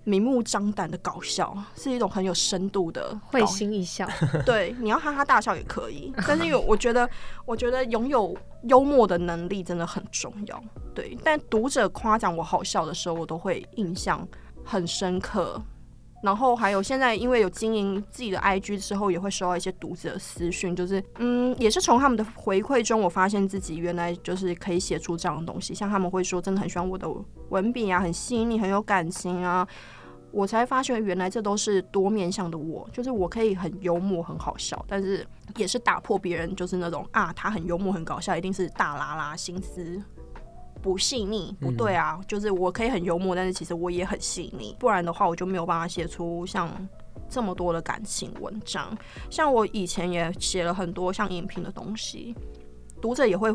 [0.03, 4.07] 明目张胆的搞笑，是一种很有深度的会心一笑，
[4.45, 7.09] 对，你要哈哈大笑也可以， 但是有我觉得，
[7.45, 10.63] 我觉得拥有幽默的能力真的很重要。
[10.93, 14.27] 对，但读者夸奖我好笑的时候，我都会印象
[14.63, 15.61] 很深刻。
[16.25, 25.73] 然后还有现在因为有经营自己的 IG 之后，也会收到一些读者私讯，就是嗯，也是从他们的回馈中，我发现自己原来就是可以写出这样的东西。
[25.73, 27.07] 像他们会说，真的很喜欢我的
[27.49, 29.65] 文笔啊，很细腻，很有感情啊。
[30.31, 40.01] 我才发现原来这都是多面向的我，就是我可以很幽默、很好笑，但是也是打破别人就是那种啊，他很幽默、很搞笑，一定是大拉拉，心思
[40.85, 46.69] 不细腻，不对啊，就是我可以很幽默，但是其实我也很细腻，不然的话我就没有办法写出像
[47.27, 48.95] 这么多的感情文章。
[49.31, 52.35] 像我以前也写了很多像影评的东西，
[53.01, 53.51] 读者也会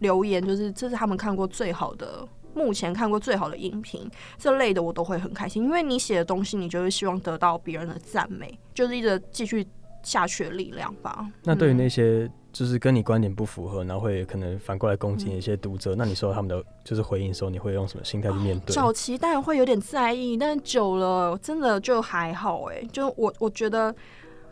[0.00, 2.28] 留言，就是这是他们看过最好的。
[2.54, 9.66] 目前看过最好的影评这类的，我都会很开心，因为你写的东西，你就是希望得到别人的赞美，就是一直继续
[10.02, 11.26] 下去的力量吧。
[11.44, 18.74] 那对于嗯那些就是跟你观点不符合，然后会可能反过来攻击你一些读者，那你收到他们的就是回应的时候，你会用什么心态去面对？
[18.74, 23.94] 早期当然会有点在意，但久了真的就还好哎、就我我觉得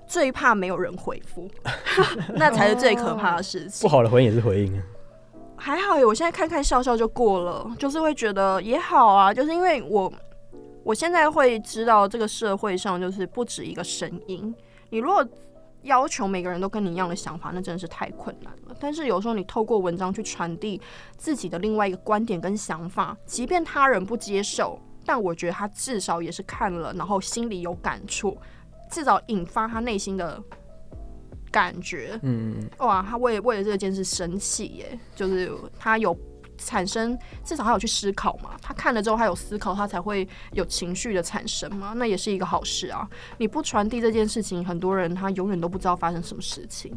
[0.07, 1.49] 最怕没有人回复，
[2.35, 3.87] 那才是最可怕的事情。
[3.87, 4.83] 不好的回应也是回应啊。
[5.57, 10.11] 还好耶，我现在看看笑笑就过了，就是会觉得也好啊，就是因为我
[10.83, 14.55] 我现在会知道这个社会上就是不止一个声音，
[14.89, 15.23] 你如果
[15.83, 18.77] 要求每个人都跟你一样的想法，那真的是太困难了。
[18.79, 20.81] 但是有时候你透过文章去传递
[21.17, 28.37] 自己的另外一个观点跟想法，即便他人不接受，但我觉得他至少也是看了，然后心里有感触，
[28.91, 30.43] 至少引发他内心的
[31.51, 32.19] 感觉。
[32.23, 36.17] 嗯，哇，他为为了这件事生气耶，就是他有
[36.65, 38.51] 产生，至少他有去思考嘛。
[38.63, 41.93] 他看了之后，他有思考，他才会有情绪的产生嘛。
[41.97, 43.09] 那也是一个好事啊。
[43.39, 46.97] 你不传递这件事情，很多人他永远都不知道发生什么事情。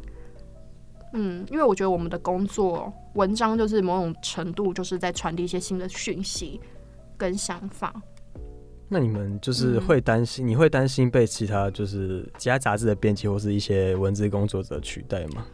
[1.13, 6.59] 嗯，因为我觉得我们的工作文章就是某种程度就是在传递一些新的讯息
[7.17, 7.93] 跟想法。
[8.89, 15.45] 那你们就是嗯会担心，你会担心被其他就是其他杂志的编辑或是一些文字工作者取代吗？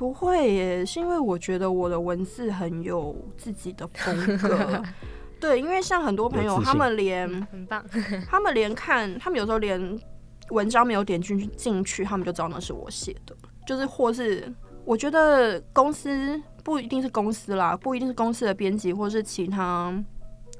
[0.00, 4.82] 不会耶，是因为我觉得我的文字很有自己的风格。
[5.38, 7.84] 对，因为像很多朋友，他们连很棒。
[8.26, 10.00] 他们连看，他们有时候连
[10.52, 13.36] 文章没有点进去进去，他们就知道那是我写的，
[13.66, 14.50] 就是或是
[14.86, 19.92] 我觉得公司不一定是公司啦，不一定是公司的编辑或是其他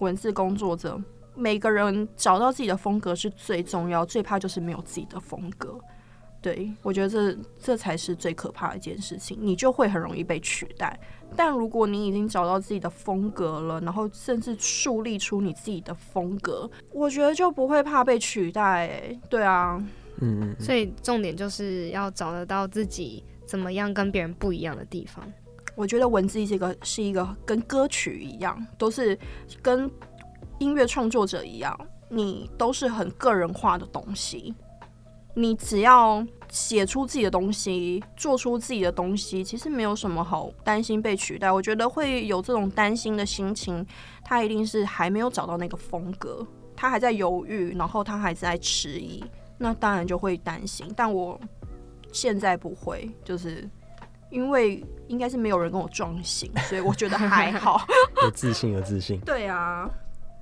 [0.01, 1.03] 文字工作者，
[1.35, 5.79] 每个人找到自己的风格是最重要，最怕就是没有自己的风格。
[6.43, 10.99] 对，我觉得这这才是最可怕的一件事情，你就会很容易被取代。
[11.37, 19.21] 但如果你已经找到自己的风格了，然后甚至树立出你自己的风格，我觉得就不会怕被取代、欸。
[19.29, 19.77] 对啊，
[20.21, 20.65] 嗯嗯嗯。
[20.65, 25.25] 所以重点就是要找得到自己怎么样跟别人不一样的地方。
[25.77, 29.17] 我觉得文字是一个是一个跟歌曲一样，都是
[29.63, 29.89] 跟
[30.59, 34.55] 音乐创作者一样，你都是很个人化的东西。
[35.41, 41.51] 你只要写出自己的东西，做出自己的东西，其实没有什么好担心被取代。
[41.51, 43.87] 我觉得会有这种担心的心情，
[44.25, 49.25] 他一定是还没有找到那个风格，他还在犹豫，然后他还在迟疑，
[49.57, 50.87] 那当然就会担心。
[50.95, 51.41] 但我
[52.13, 53.69] 现在不会，就是
[54.31, 57.87] 因为应该是没有人跟我撞型，所以我觉得还好。
[58.23, 59.19] 有自信，有自信。
[59.21, 59.89] 对啊，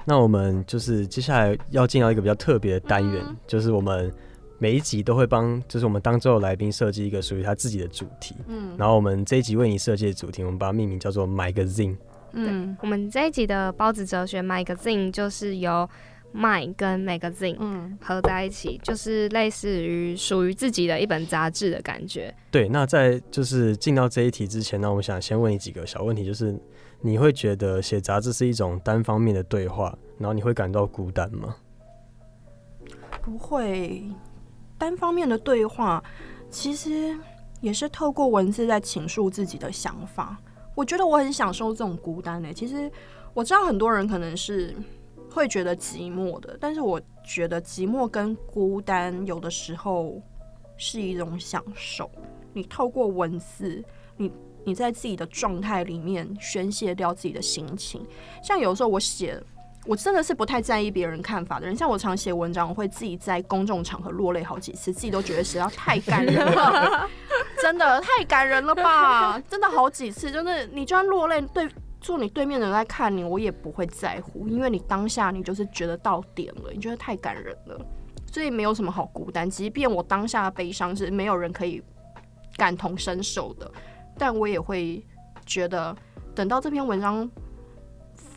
[0.06, 4.10] 那我们就是接下来要进到一个比较特别的单元，嗯就是我们
[4.58, 8.34] 每一集都会帮，就是我们当周的来宾设计一个属于他自己的主题。
[8.48, 11.96] 嗯然后我们这一集为你设计的主题，我们把它命名叫做 Magazine。
[12.32, 15.88] 嗯我们这一集的包子哲学 magazine 就是由
[16.34, 22.34] mind 跟 magazine 嗯合在一起，就是类似于属于自己的一本杂志的感觉。
[22.50, 26.54] 对，那在就是进到这一题之前呢，我想先问你几个小问题，就是
[27.00, 31.56] 你会觉得写杂志是一种单方面的对话，然后你会感到孤单吗？
[33.22, 34.02] 不会
[34.78, 36.02] 单方面的对话，
[36.48, 37.14] 其实
[37.60, 40.38] 也是透过文字在倾诉自己的想法。
[40.74, 42.90] 我觉得我很享受这种孤单呢、其实
[43.34, 44.74] 我知道很多人可能是
[45.30, 50.22] 会觉得寂寞的，但是我觉得寂寞跟孤单有的时候
[50.76, 52.08] 是一种享受。
[52.52, 53.84] 你透过文字，
[54.16, 54.32] 你
[54.64, 58.06] 你在自己的状态里面宣泄掉自己的心情。
[58.42, 59.42] 像有时候我写
[59.86, 67.08] 我真的是不太在意别人看法的人，像我常写文章，我会自己在公众场合落泪好几次，自己都觉得实在太感人了，
[67.62, 69.40] 真的太感人了吧？
[69.48, 71.66] 真的好几次，就是你就算落泪，对
[72.00, 77.80] 坐你对面的人在看你，我也不会在乎，因为你当下你就是觉得到点了，你觉得太感人了，
[78.30, 79.48] 所以没有什么好孤单。
[79.48, 81.82] 即便我当下的悲伤是没有人可以
[82.56, 83.70] 感同身受的，
[84.18, 85.02] 但我也会
[85.46, 85.96] 觉得
[86.34, 87.30] 等到这篇文章。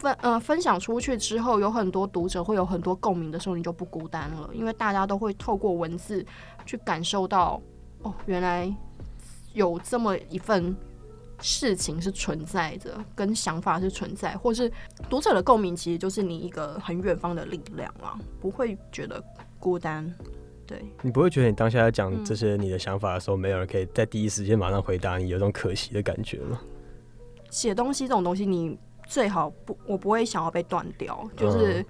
[0.02, 6.26] 分呃分享出去之后，有很多读者会有很多共鸣的时候，你就不孤单了，因为大家都会透过文字
[6.66, 7.62] 去感受到，
[8.02, 8.74] 哦，原来
[9.54, 10.76] 有这么一份
[11.40, 14.72] 事情是存在的，跟想法是存在，或是
[15.08, 19.24] 读者的共鸣，其实就是你一个很远方的力量啊，不会觉得
[19.60, 20.12] 孤单。
[20.66, 26.60] 对，你不会觉得你当下在讲嗯这些你的想法的时候，没有人可以在第一时间马上回答你，有种可惜的感觉吗？
[27.52, 28.80] 写东西这种东西，你
[29.12, 31.30] 最好不，我不会想要被断掉。
[31.36, 31.86] 就是嗯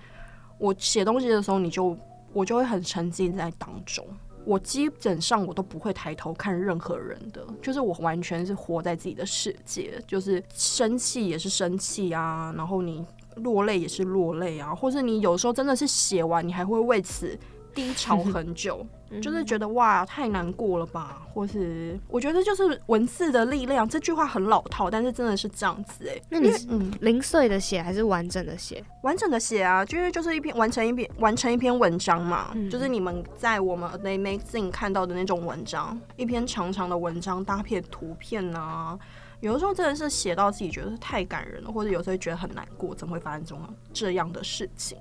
[0.57, 1.95] 我写东西的时候，你就
[2.33, 4.03] 我就会很沉浸在当中。
[4.43, 13.05] 我基本上我都不会抬头看任何人的，就是我完全是活在自己的世界，就是生气也是生气啊，然后你
[13.35, 17.37] 落泪也是落泪啊，或是你有时候真的是写完，你还会为此
[17.73, 18.85] 低潮很久，
[19.21, 28.83] 就是觉得哇太难过了吧，或是我觉得就是文字的力量，这句话很老套，但是真的是这样子哎、那你嗯，零碎的写还是完整的写？
[29.03, 32.69] 完整的写啊，就是就是一篇完成一篇完成一篇文章嘛，嗯。
[32.69, 38.97] 就是你们在我们 A Day Magazine 看到的那种文章，一篇长长的文章搭配图片啊，
[39.39, 44.97] 有的时候真的是写到自己觉得太感人了，或者有时候觉得很难过，怎么会发生这种这样的事情，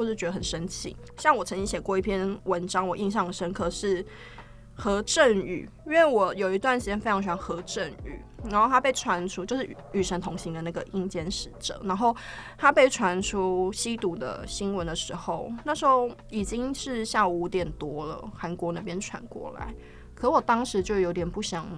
[0.00, 0.96] 或者觉得很生气。
[1.18, 4.02] 像我曾经写过一篇文章，我印象深刻是
[4.72, 12.16] 何振宇，因为我有一段时间非常喜欢何振宇，然后他被传出就是与神同行的那个阴间使者，然后
[12.56, 19.74] 他被传出吸毒的新闻的时候，那时候已经是下午五点多了，韩国那边传过来，
[20.14, 21.68] 可我当时就有点不想。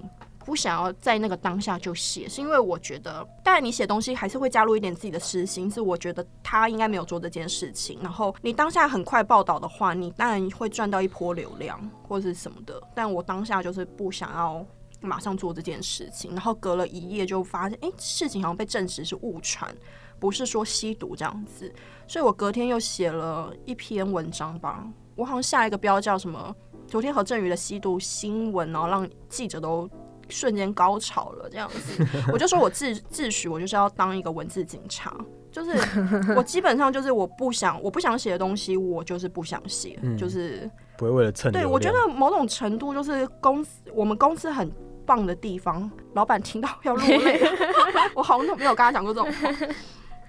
[0.45, 7.97] 不想要在那个当下就写，是因为我觉得，当然你写东西还是会加入一点自己的私心，是我觉得他应该没有做这件事情。
[8.01, 12.81] 然后你当下很快报道的话，你当然会赚到一波流量或者是什么的。
[12.93, 14.65] 但我当下就是不想要
[14.99, 19.73] 马上做这件事情，然后隔了一夜就发现，哎、事情好像被证实是误传，
[20.19, 21.73] 不是说吸毒这样子。
[22.07, 26.53] 所以我隔天又写了一篇文章吧，我好像下一个标叫什么
[26.85, 29.89] “昨天何振宇的吸毒新闻”，然后让记者都
[30.33, 32.05] 瞬间高潮了这样子。
[32.33, 35.15] 我就说我自自诩我就是要当一个文字警察，
[35.51, 35.71] 就是
[36.35, 44.71] 我基本上就是我不想我不想写的东西，我就是不想写，嗯就是不会为了蹭对，我觉得某种程度就是公司，我们公司很
[45.05, 47.41] 棒的地方，老板听到要落泪，
[48.15, 49.67] 我好像都没有跟他讲过这种话。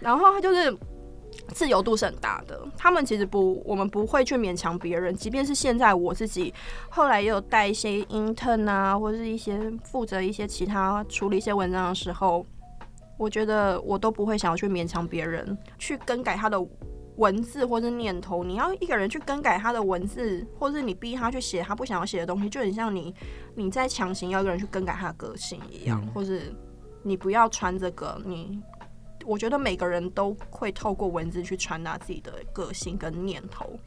[0.01, 0.77] 然后他就是
[1.49, 6.53] 自由度是很大的，他们其实不，我们不会去勉强别人，即便是现在我自己
[6.89, 12.45] 后来也有带一些 intern 啊，或者是一些负责一些其他处理一些文章的时候，
[13.17, 16.59] 我觉得我都不会想要去勉强别人去更改他的
[17.17, 23.15] 文字或是念头，你要一个人去更改他的文字，或是你逼他去写他不想要写的东西，就很像你
[23.55, 26.11] 你在强行要一个人去更改他的个性一样，嗯。
[26.13, 26.53] 或是
[27.05, 28.61] 你不要穿这个，你
[29.25, 33.79] 我觉得每个人都会透过文字去传达自己的个性跟念头，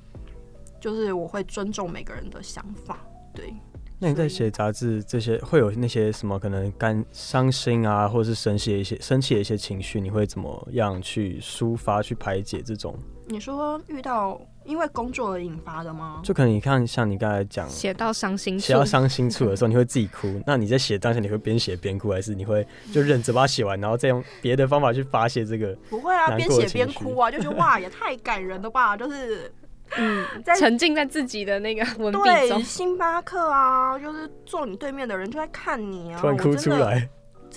[0.79, 3.53] 就是我会尊重每个人的想法，对，
[3.99, 12.97] 那你在写杂志这些会有那些什么可能干伤心啊，或是生气的一些生气的一些情绪，你会怎么样去抒发、去排解这种？
[13.27, 16.20] 你说遇到因为工作而引发的吗？
[16.24, 20.39] 就可能你看像你刚才讲写到伤心处，写到伤心处的时候，你会自己哭。
[20.45, 25.74] 那你在写当下，你会边写边哭，还是你会就 忍着把它写完，然后再用别的方法去发泄这个？
[25.89, 28.95] 不会啊，边写边哭啊，就觉得哇，也太感人了吧！
[28.97, 29.51] 就是
[29.97, 32.61] 嗯，在沉浸在自己的那个文笔对中。
[32.61, 37.07] 星巴克啊，就是坐你对面的人就在看你啊，突然哭出来，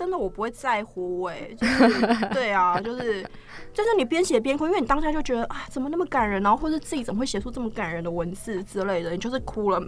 [0.00, 3.22] 真的我不会在乎哎、就是 对啊，就是
[3.74, 9.78] 就是你边写边哭，因为你当下就觉得啊，怎么那么感人，然后或者自己怎么会写出这么感人的文字之类的，你就是哭了。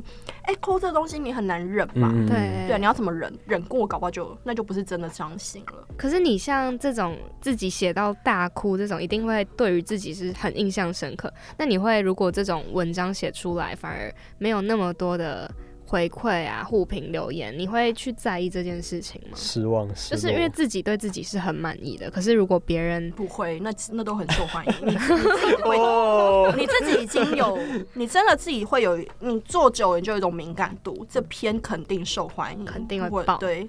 [0.42, 2.12] 哎、哭这东西你很难忍吧？
[2.12, 3.32] 嗯，对对，你要怎么忍？
[3.46, 5.88] 忍过，搞不好就那就不是真的伤心了。
[5.96, 11.32] 可是你像这种自己写到大哭这种，一定会对于自己是很印象深刻。
[11.56, 15.50] 那你会如果这种文章写出来，反而没有那么多的
[15.92, 19.36] 回馈啊、互评留言，你会去在意这件事情吗？
[19.36, 24.72] 失望，失就是因为自己对自己是很满意的，可是如果别人不会，那那都很受欢迎。
[24.88, 27.58] 你你自己 你自己已经有，
[27.92, 33.68] 你真的自己会有，你做久了你就有一种敏感度，这篇肯定受欢迎，肯定会爆对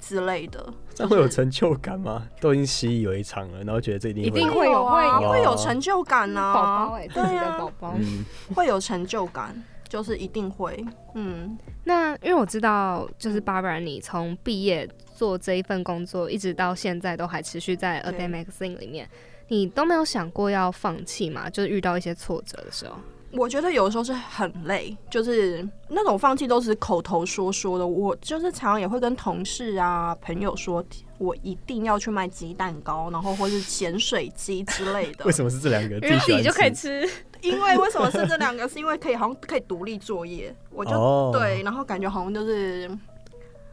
[0.00, 0.74] 之类的。
[0.92, 2.26] 这会有成就感吗？
[2.40, 7.94] 都已经习以为常了，然后觉得这一定一定会会有啊，会有会有成就感呐、宝宝哎，自己的对啊宝宝。
[7.96, 8.24] 嗯，
[8.56, 9.54] 会有成就感，
[9.90, 10.82] 就是一定会，
[11.14, 19.08] 嗯，那因为我知道，就是 Barbara，你从毕业做这一份工作，一直到现在都还持续在 A 对 Day Magazine 里面，
[19.48, 21.50] 你都没有想过要放弃吗？
[21.50, 22.94] 就是遇到一些挫折的时候，
[23.32, 27.84] 我觉得有时候是很累，就是那种放弃都是口头说说的。
[27.84, 30.84] 我就是常常也会跟同事啊、朋友说，
[31.20, 35.30] 我一定要去卖鸡蛋糕，然后或是咸水鸡之类的为。
[35.30, 35.96] 什么是这两个？
[36.00, 37.12] 因为自己就可以吃吃。
[37.42, 38.66] 因为为什么是这两个？
[38.66, 42.90] 是因为可以好像可以独立作业，我就、哦对，然后感觉好像就是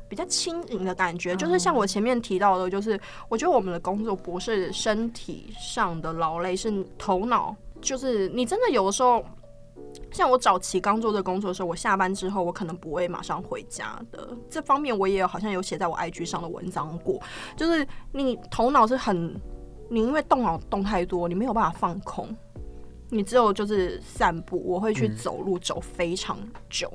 [0.09, 1.37] 比较轻盈的感觉。
[1.37, 9.25] 就是像我前面提到的，就是我觉得我们的工作不是身体上的劳累，是头脑，就是你真的有的时候。
[10.11, 14.36] 像我早期刚做这工作的时候，我下班之后我可能不会马上回家的。
[14.49, 17.21] 这方面我也有好像有写在我 IG 上的文章过，
[17.55, 19.39] 就是你头脑是很，
[19.89, 22.36] 你因为动脑动太多，你没有办法放空，
[23.09, 26.38] 你只有就是散步，我会去嗯走路走非常
[26.69, 26.91] 久，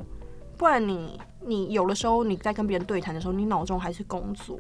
[0.57, 4.59] 不然你你有的时候你在跟别人对谈的时候，你脑中还是工作，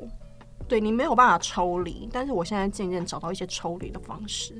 [0.68, 2.08] 对你没有办法抽离。
[2.12, 4.54] 但是我现在渐渐找到一些抽离的方式。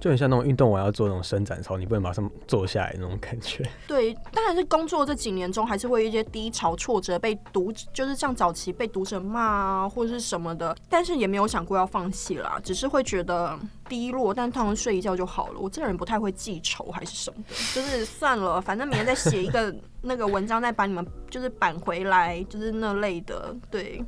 [0.00, 3.64] 就很像那种运动完要做那种伸展操，你不能马上坐下来那种感觉。
[3.86, 13.58] 对，当然是工作这几年中，还是会有一些低潮、挫折，被读就是像早期被读者骂啊，或者是什么的，但是也没有想过要放弃啦，只是会觉得
[13.88, 15.58] 低落，但通常睡一觉就好了。
[15.58, 24.04] 我这个人不太会记仇还是什么的，就是算了，反正明天再写一个 那个文章，再把你们就是扳回来，就是那类的，对，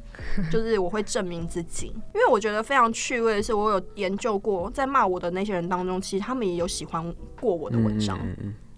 [0.51, 8.19] 就是我会证明自己，因为我觉得非常趣味的是，我有研究过，在骂我的那些人当中，其实他们也有喜欢过我的文章。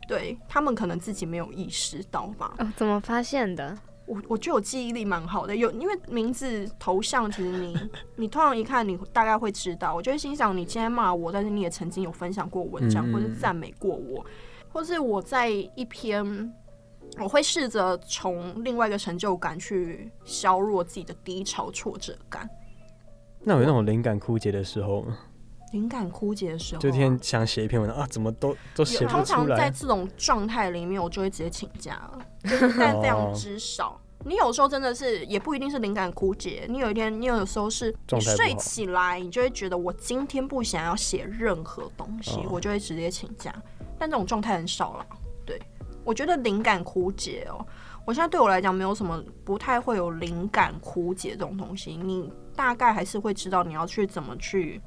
[0.09, 2.55] 对他们可能自己没有意识到吧。
[2.59, 3.78] 哦，怎么发现的？
[4.13, 7.77] 我我觉得我记忆力蛮好的，有因为名字头像，其实你
[8.17, 9.95] 你通常一看你大概会知道。
[9.95, 14.25] 我就会心想，你今天骂我，但是你也曾经有分享过文章，嗯或是赞美过我，
[14.71, 16.53] 或是我在一篇。
[17.19, 22.49] 我会试着从另外一个成就感去削弱自己的低潮挫折感。
[23.41, 25.19] 那有那种灵感枯竭的时候吗，
[25.73, 29.47] 灵感枯竭的时候啊、就今天想写一篇文章啊，怎么都都写通不出来。
[29.47, 34.01] 常在这种状态里面，我就会直接请假了， 就是但非常之少。
[34.25, 43.55] 你有时候真的是也不一定是灵感枯竭，你有一天，你有时候是你睡起来，你就会觉得我今天不想要写任何东西，哦我就会直接请假。
[43.99, 45.07] 但这种状态很少了。
[45.45, 45.61] 对，
[46.05, 47.64] 我觉得灵感枯竭哦，
[48.05, 51.97] 我现在对我来讲没有什么，不太会有灵感枯竭这种东西。
[51.97, 54.81] 你大概还是会知道你要去怎么去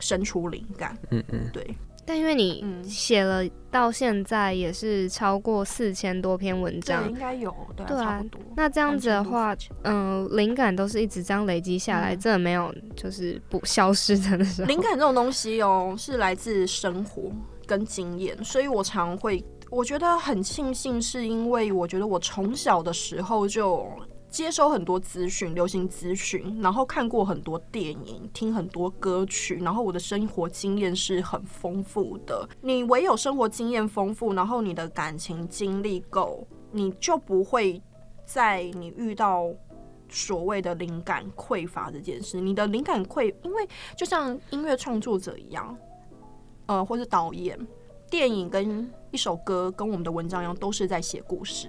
[0.00, 0.96] 生出灵感。
[1.10, 1.74] 嗯嗯，对，
[2.04, 8.40] 但因为你嗯写了到现在也是超过四千多篇文章应，该有，对啊，对啊差不多。
[8.56, 14.66] 那这样子的话3000多，嗯，灵感都是一直这样累积下来，嗯真的没有就是不消失的那种。
[14.66, 17.30] 灵感这种东西哦，是来自生活
[17.66, 23.88] 跟经验，所以我常会，我觉得很庆幸，是因为我觉得我从小的时候就
[24.32, 32.48] 接收很多资讯，流行资讯，然后看过很多电影，听很多歌曲，然后我的生活经验是很丰富的。
[32.62, 37.80] 你唯有生活经验丰富，然后你的感情经历够，你就不会
[38.24, 39.52] 在你遇到。
[40.14, 43.66] 所谓的灵感匮乏这件事，你的灵感匮，因为
[43.96, 45.74] 就像音乐创作者一样，
[46.66, 47.58] 呃，或是导演，
[48.10, 51.66] 电影跟一首歌跟我们的文章一样，都是在写故事。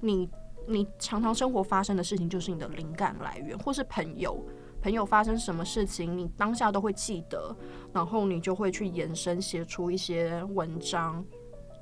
[0.00, 0.28] 你
[0.68, 4.44] 你常常生活发生的事情就是你的灵感来源，或是朋友。
[4.80, 7.52] 朋友发生什么事情，你当下都会记得，
[7.92, 11.24] 然后你就会去延伸写出一些文章。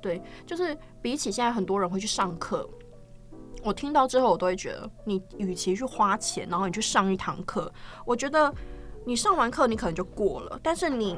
[0.01, 2.67] 对，就是比起现在很多人会去上课，
[3.63, 7.71] 我听到之后我都会觉得，你与其去花钱，然后你去上一堂课，
[8.03, 8.51] 我觉得
[9.05, 11.15] 你上完课你可能就过了，但是你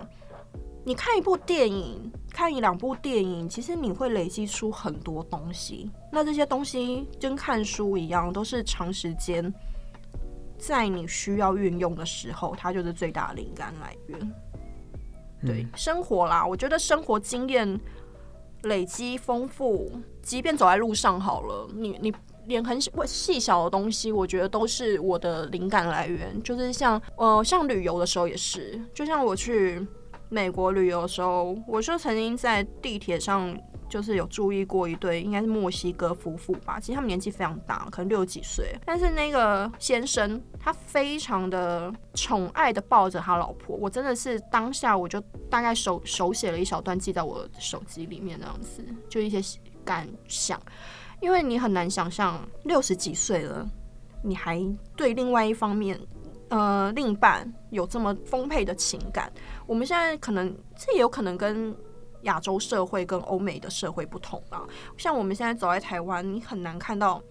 [0.89, 5.91] 你看一部电影，看一两部电影，其实你会累积出很多东西。
[6.11, 9.53] 那这些东西跟看书一样，都是长时间。
[10.57, 14.33] 在你需要运用的时候，它就是最大的灵感来源。
[15.45, 17.79] 对，生活啦，我觉得生活经验
[18.63, 19.91] 累积丰富，
[20.23, 22.11] 即便走在路上好了，你你
[22.47, 26.41] 连很细小的东西，我觉得都是我的灵感来源。
[26.41, 29.85] 就是像呃，像旅游的时候也是，就像我去
[30.30, 33.57] 美国旅游的时候，我就曾经在地铁上。
[33.89, 36.80] 就是有注意过一对，应该是墨西哥夫妇吧。
[36.80, 38.77] 其实他们年纪非常大，可能六十几岁。
[38.86, 43.75] 但是那个先生，他非常的宠爱的抱着他老婆。
[43.75, 45.19] 我真的是当下我就
[45.49, 49.41] 大概手手写了一小段，记在我手机里面，那样子就一些
[49.84, 50.61] 感想。
[51.19, 53.67] 因为你很难想象六十几岁了，
[54.21, 54.63] 你还
[54.95, 55.99] 对另外一方面，
[56.49, 59.34] 呃，另一半有这么丰沛的情感。
[59.70, 61.74] 我们现在可能这也有可能跟。
[62.24, 64.67] 亚洲社会跟欧美的社会不同啊，
[64.97, 67.24] 像我们现在走在台湾，你很难看到。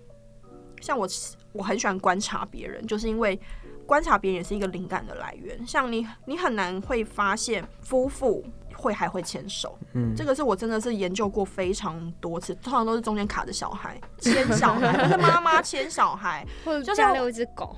[0.81, 1.07] 像我，
[1.53, 3.39] 我很喜欢观察别人，就是因为
[3.85, 5.67] 观察别人也是一个灵感的来源。
[5.67, 8.43] 像你，你很难会发现夫妇
[8.75, 17.77] 会还会牵手，嗯，这个是我真的是研究过非常多次，通常都是中间卡着小孩牵小孩， 是妈妈牵小孩，或者家里有一只狗。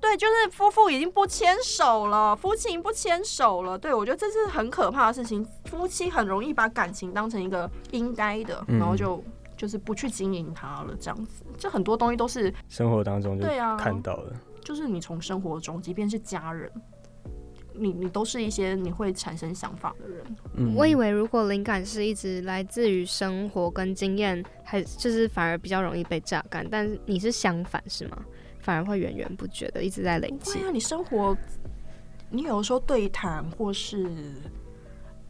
[0.00, 3.78] 对，就是夫妇已经不牵手了，夫妻已经不牵手了。
[3.78, 9.22] 对我觉得这是很可怕的事情，夫妻很容易把感情当成一个应该的，然后就
[9.56, 11.44] 就是不去经营它了，这样子。
[11.58, 13.46] 这很多东西都是生活当中就
[13.76, 14.32] 看到的，
[14.64, 16.72] 就是你从生活中，即便是家人，
[17.74, 20.24] 你你都是一些你会产生想法的人。
[20.54, 28.16] 嗯，我以为如果灵感是一直来自于生活跟经验，还就是反而比较容易被榨干，但是你是相反是吗？
[28.60, 30.54] 反而会源源不绝的一直在累积。
[30.54, 31.36] 对啊，你生活，
[32.30, 34.34] 你有时候对谈或是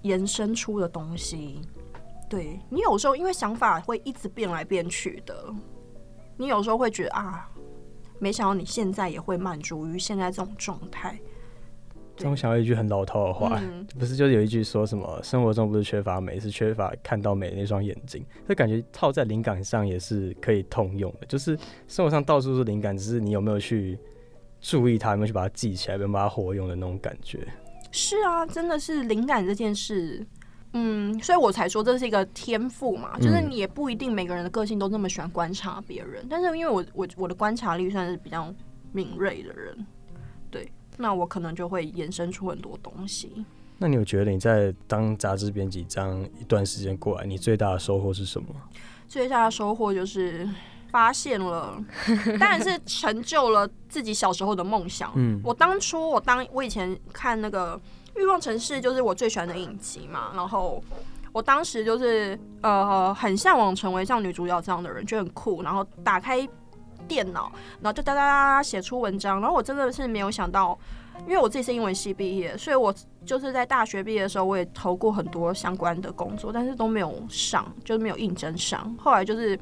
[0.02, 1.60] 延伸出的东西，
[2.28, 5.54] 对你有时候因为想法会一直变来变去的，
[6.36, 7.48] 你有时候会觉得啊，
[8.18, 11.18] 没想到你现在也会满足于现在这种状态。
[12.28, 13.62] 我想到一句很老套的话，
[13.98, 18.24] 不是就是有一句说什么生活中不是缺乏美，是缺乏看到美的那双眼睛。
[18.48, 21.56] 这感觉套在灵感上也是可以通用的，就是
[21.86, 23.96] 生活上到处是灵感，只是你有没有去
[24.60, 27.46] 注意它，有没有去把它记起来，有没有把它活用的那种感觉。
[27.92, 30.24] 是啊，真的是灵感这件事，
[30.74, 38.54] 嗯，所以我才说这是一个天赋嘛，就是你也不一定每个人的个性都那么喜欢观察别人，但是因为我我我的观察力算是比较
[38.92, 39.86] 敏锐的人。
[41.00, 43.44] 那我可能就会延伸出很多东西。
[43.78, 48.48] 那你有觉得你在当杂志编辑这样一段时间过来，你最大的收获是什么？
[49.08, 50.46] 最大的收获就是
[50.90, 51.82] 发现了，
[52.38, 55.10] 当然是成就了自己小时候的梦想。
[55.16, 57.74] 嗯，我当初我当我以前看那个
[58.20, 60.30] 《欲望城市》，就是我最喜欢的影集嘛。
[60.34, 60.82] 然后
[61.32, 65.62] 我当时就是呃很向往成为像女主角这样的人，觉得很酷。
[65.62, 66.46] 然后打开。
[67.08, 70.78] 电脑，然后就哒哒哒写出文章，然后我真的是没有想到，
[71.26, 72.94] 因为我自己是英文系毕业，所以我
[73.24, 78.94] 就是在大学毕业的时候，我也投过很多相关的工作，但是都没有上，就是没有应征上。
[78.98, 79.58] 后来就是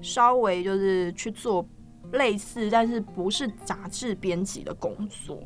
[0.00, 1.64] 稍微就是去做
[2.12, 5.38] 类似，但是不是杂志编辑的工作。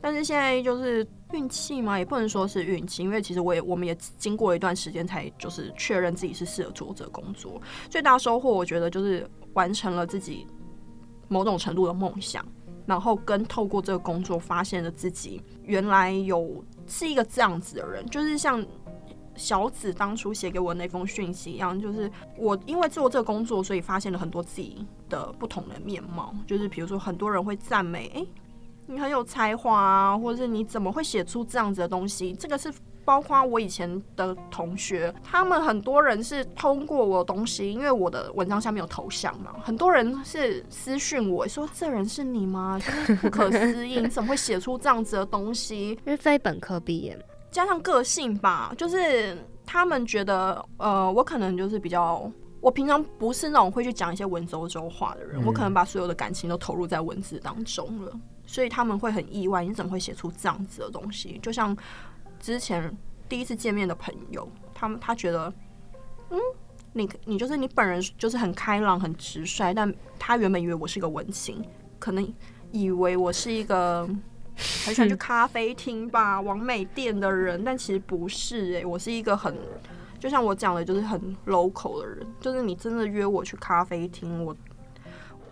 [0.00, 7.60] 但是现在就是运气嘛，也不能说是运气，因为其实我也我们也经过一段时间才就是确认自己是适合做这个工作。
[7.90, 10.46] 最大收获，我觉得就是完成了自己。
[11.30, 12.42] 某种程度的梦想，
[12.86, 18.64] 然后跟透过这个工作发现了自己原来有是一个这样子的人，就是像
[19.36, 28.26] 小紫当初写给我那封讯息一样，就是我因为做这个工作，所以发现了很多自己的不同的面貌，就是比如说很多人会赞美，哎，
[28.88, 32.72] 你很有才华啊，或者是你怎么会写出这样子的东西，这个是。
[33.04, 45.92] 包括我以前的同学，他们很多人是通过我的东西，因为我的文章下面有头像嘛，很多人是私讯我说：“这人是你吗？” 就是不可思议，你怎么会写出这样子的东西？
[45.92, 47.18] 因为非本科毕业，
[47.50, 49.34] 加上个性吧，就是
[49.64, 52.30] 他们觉得，呃，我可能就是比较，
[52.68, 61.38] 我平常不是那种会去讲一些文绉绉话的人，我可能把所有的感情都投入在文字当中了，所以他们会很意外，你怎么会写出这样子的东西？
[61.42, 61.74] 就像。
[62.40, 62.96] 之前
[63.28, 65.52] 第一次见面的朋友，他们他觉得，
[66.30, 66.38] 嗯，
[66.92, 71.60] 你你就是你本人就是很开朗、很直率，但他原本以为我是个文青，
[71.98, 72.32] 可能
[72.70, 74.06] 以为我是一个
[74.84, 79.56] 很喜欢去咖啡厅吧、完美店的人，但其实不是诶、我是一个很
[80.18, 84.54] 就像我讲的，就是很 local 的人，就是你真的约我去咖啡厅，我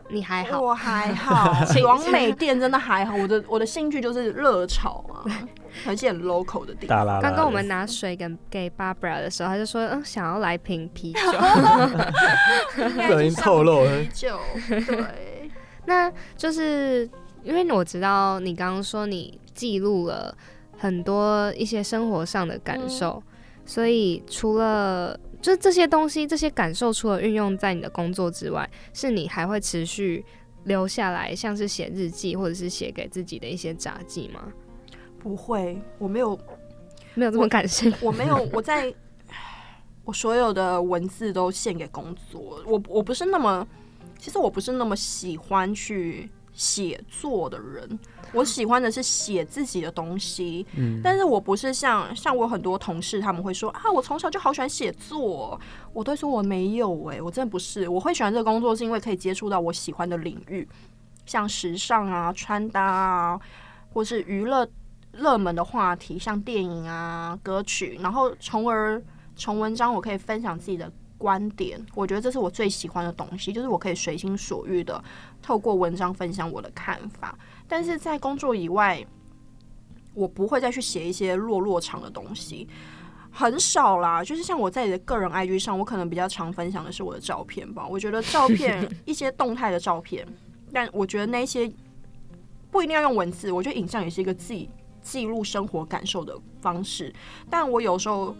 [0.09, 1.53] 你还好，我还好，
[1.83, 5.27] 广 美店真的还好，我的我的兴趣就是热炒啊，
[5.87, 7.21] 而且很 local 的地方。
[7.21, 11.21] 刚刚我们拿水给给 Barbara 的时候，他就说，嗯，想要来瓶啤酒。
[12.95, 14.39] 不小心透露了啤酒，
[14.69, 15.51] 对，
[15.87, 17.09] 那就是
[17.43, 20.33] 因为我知道你刚刚说你记录了
[20.79, 23.21] 很多一些生活上的感受，
[23.67, 30.25] 所以除了就这些东西、这些感受，除了运用在你的工作之外，是你还会持续
[30.65, 34.53] 留下来，像是写日记或者是写给自己的一些杂记吗？
[35.19, 36.39] 不会，我没有，
[37.15, 38.93] 没有这么感性，我没有，我在
[40.05, 43.67] 我所有的文字都献给工作，我我不是那么，
[44.19, 47.99] 其实我不是那么喜欢去写作的人，
[48.33, 50.67] 我喜欢的是写自己的东西。
[50.77, 55.59] 嗯，但是我不是像像我很多同事他们会说啊，我从小就好喜欢写作，
[55.93, 60.69] 我都说我没有诶、我真的不是，我会喜欢这个工作是因为可以接触到我喜欢的领域，
[61.25, 63.41] 像时尚啊、穿搭啊，
[63.93, 64.69] 或是娱乐
[65.13, 69.03] 热门的话题，像电影啊、歌曲，然后从而
[69.35, 75.03] 从文章我可以分享自己的观点，我觉得这是我最喜欢的东西，就是我可以随心所欲的
[75.43, 77.37] 透过文章分享我的看法。
[77.67, 79.05] 但是在工作以外，
[80.15, 82.69] 我不会再去写一些落落长的东西，
[83.31, 84.23] 很少啦。
[84.23, 87.87] 就是像我在你的个人 IG 上，我可能比较常分享的是我的照片吧。
[87.87, 90.27] 我觉得照片一些动态的照片，
[90.73, 91.71] 但我觉得那些
[92.71, 94.69] 不一定要用文字，我觉得影像也是一个自己
[95.03, 97.13] 记录生活感受的方式。
[97.51, 98.35] 但我有时候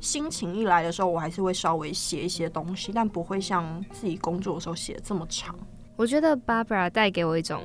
[0.00, 5.54] 心情一来的时候，我还是会稍微写一些东西，但不会像自己工作的时候写的这么长。
[5.96, 7.62] 我觉得 Barbara 带给我一种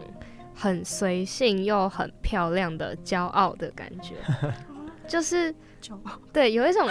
[0.54, 4.16] 很随性又很漂亮的骄傲的感觉，
[5.08, 5.56] 就是
[5.86, 6.88] 骄傲 对，有一种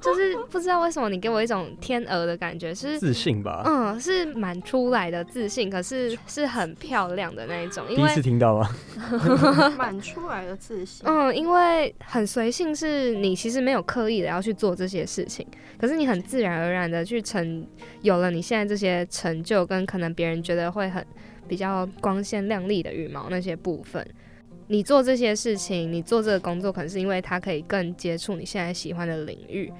[0.00, 3.62] 就是不知道为什么你给我一种天鹅的感觉，是自信吧？
[3.64, 8.68] 嗯，是满出来的自信，可是是很漂亮的那一种，因第一次为听到吗？
[9.78, 11.06] 满出来的自信。
[11.08, 15.46] 嗯，因为很随性，是你其实没有刻意的要去做这些事情，
[15.78, 17.66] 可是你很自然而然的去成
[18.02, 21.04] 有了你现在这些成就，跟可能别人觉得会很
[21.48, 24.06] 比较光鲜亮丽的羽毛那些部分。
[24.66, 29.72] 你做这些事情，你做这个工作，可能是因为它可以更接触你现在喜欢的领域，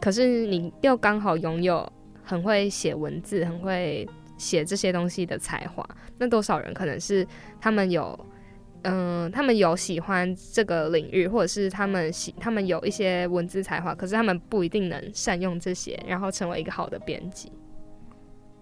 [0.00, 1.90] 可是你又刚好拥有
[2.22, 5.84] 很会写文字、很会写这些东西的才华。
[6.18, 7.26] 那多少人可能是
[7.60, 8.18] 他们有，
[8.82, 17.50] 嗯、他们有喜欢这个领域，或者是他们喜，他们有一些文字才华，可是他们不一定能善用这些，然后成为一个好的编辑。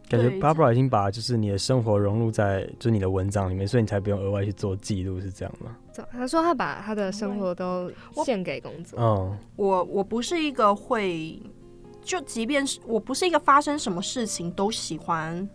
[0.08, 5.76] 感觉对 Barbara 已经把就是你的生活融入在就是你的文章里面，所以你才不用额外去做记录，是这样吗？
[6.12, 7.90] 他说他把他的生活都
[8.24, 8.98] 献给工作。
[9.00, 11.40] 嗯，我我不是一个会，
[12.02, 15.48] 就即便是我不是一个发生什么事情都喜欢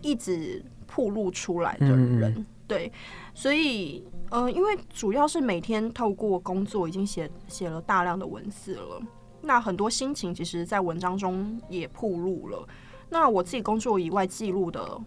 [0.00, 2.90] 一直铺露出来的人，嗯嗯对，
[3.34, 9.02] 所以呃，因为主要是每天透过工作已经写写了大量的文字了，
[9.42, 12.66] 那很多心情其实在文章中也铺露了。
[13.10, 15.00] 那我自己工作以外记录的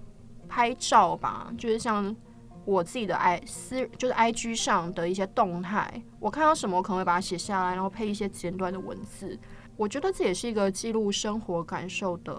[0.47, 2.15] 拍照吧，就是像
[2.65, 9.37] 我自己的 i 私就是 i g 上的一些动态，我看到什么我可能会把它写下来，然后配一些简短的文字。
[9.77, 12.35] 我觉得这也是一个记录生活感受的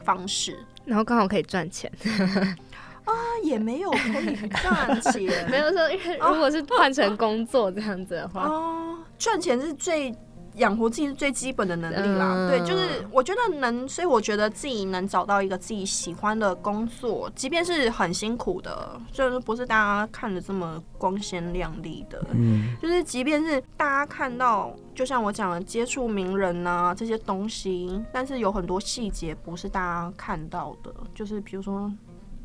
[0.00, 0.58] 方式。
[0.84, 1.92] 然后刚好可以赚钱，
[3.04, 3.12] 啊
[3.42, 10.14] 也没有可以赚钱， 没有说，因为如果是换成工作这样子的话，哦，赚钱是最
[10.56, 12.34] 养活自己是最基本的能力啦。
[12.34, 22.22] 嗯对，就是我觉得能，所以我觉得自己能找到一个自己喜欢的工作，即便是很辛苦的，就是不是大家看的这么光鲜亮丽的。
[22.32, 31.92] 嗯，就是即便是大家看到，就像我讲的接触名人呐、这些东西，但是有很多细节不是大家看到的，就是比如说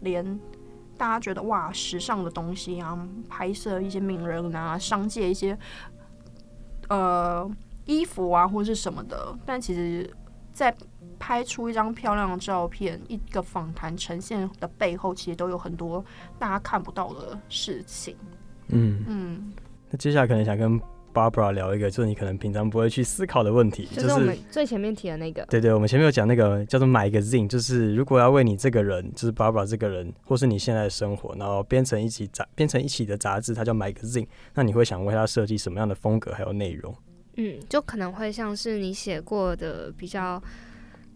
[0.02, 0.40] 连
[0.98, 2.98] 大家觉得哇时尚的东西啊，
[3.30, 5.58] 拍摄一些名人啊，商界一些
[6.90, 7.50] 呃
[7.86, 10.10] 衣服啊或是什么的，但其实，
[10.54, 10.74] 在
[11.20, 16.04] 拍出一张漂亮的照片，一个访谈呈现的背后，其实都有很多
[16.40, 18.16] 大家看不到的事情。
[18.70, 19.54] 嗯，嗯。
[19.90, 20.80] 那接下来可能想跟
[21.14, 36.96] Barbara 聊一个，就是你可能平常不会去思考的问题，就是我们最前面提的那个，对对，我们前面有讲那个叫做买一个 zine，就是如果要为你这个人，就是 Barbara 这个人，或是你现在的生活，然后编成一起杂，编成一起的杂志，它叫买一个 zine，那你会想为它设计什么样的风格还有内容？
[37.36, 40.42] 嗯，就可能会像是你写过的比较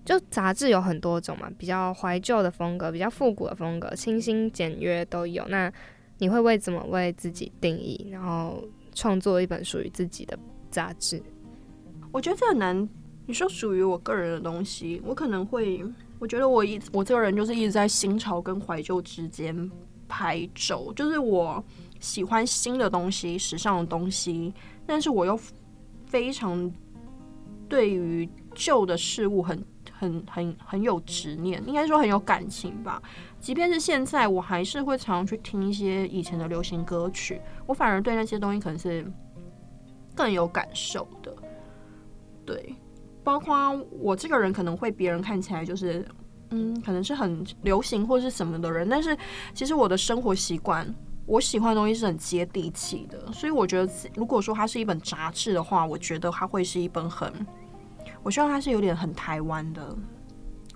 [0.05, 5.45] 就杂志有很多种嘛，比较怀旧的风格，比较复古的风格，清新简约都有。
[5.49, 5.71] 那
[6.19, 8.63] 你会为怎么为自己定义，然后
[8.93, 10.37] 创作一本属于自己的
[10.71, 11.21] 杂志？
[12.11, 12.87] 我觉得这很难。
[13.27, 15.83] 你说属于我个人的东西，我可能会，
[16.19, 19.69] 我觉得我一我这个人就是一直在新潮跟怀旧之间
[20.07, 21.61] 拍轴，就是我
[21.99, 24.53] 喜欢新的东西、时尚的东西，
[24.85, 25.37] 但是我又
[26.15, 26.71] 非常
[27.67, 29.61] 对于旧的事物很。
[29.97, 33.01] 很很很有执念，应该说很有感情吧。
[33.39, 37.41] 即便是现在，我还是会常去听一些以前的流行歌曲。
[37.65, 39.09] 我反而对那些东西可能是
[40.13, 41.33] 更有感受的。
[42.45, 42.75] 对，
[43.23, 46.05] 包括我这个人可能会别人看起来就是
[46.49, 49.17] 嗯，可能是很流行或是什么的人，但是
[49.53, 50.85] 其实我的生活习惯，
[51.25, 53.31] 我喜欢的东西是很接地气的。
[53.31, 57.33] 所以我觉得，如果说它是一本杂志的话，我觉得它会是一本很。
[58.21, 59.95] 我希望它是有点很台湾的，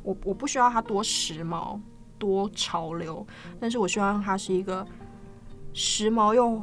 [0.04, 1.80] 我我不需要它多时髦、
[2.18, 3.26] 多潮流，
[3.60, 4.86] 但是我希望它是一个
[5.74, 6.62] 时髦又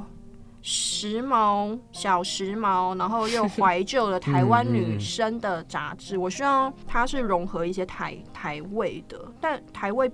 [0.63, 6.19] 时髦、小时髦，然后又怀旧的台湾女生的杂志。
[6.19, 10.11] 我希望它是融合一些台台味的，但台味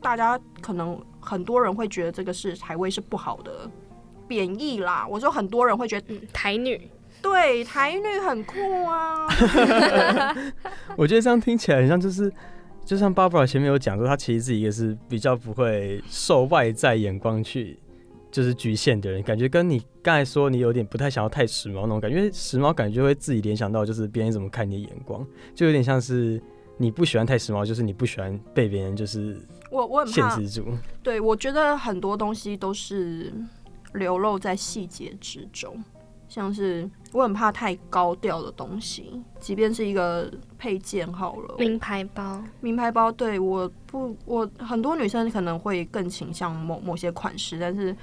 [0.00, 3.70] 大家可能很多人会觉得这个是台味是不好的
[4.28, 5.06] 贬义啦。
[5.08, 6.90] 我说很多人会觉得台女。
[7.22, 9.26] 对，台女很酷啊！
[10.94, 12.30] 我觉得这样听起来很像，就是
[12.84, 17.78] 就像 Barbara 前面有讲说，她其实自己也是比较不会受外在眼光去
[18.30, 26.38] 就是局限的人，感觉跟你刚才说你有点不太想要太时髦那种感觉，因为时髦感觉会自己联想到就是别人怎么看你的眼光，就有点像是
[26.76, 29.38] 你不喜欢太时髦，就是你不喜欢被别人就是
[29.74, 30.68] 我我很限制住。
[31.02, 33.32] 对，我觉得很多东西都是
[33.94, 35.82] 流露在细节之中。
[36.26, 47.94] 像是我很怕太高调的东西，即便是一个配件好了，名牌包，名牌包，对我不，我很多女生可能会更倾向某某些款式，但是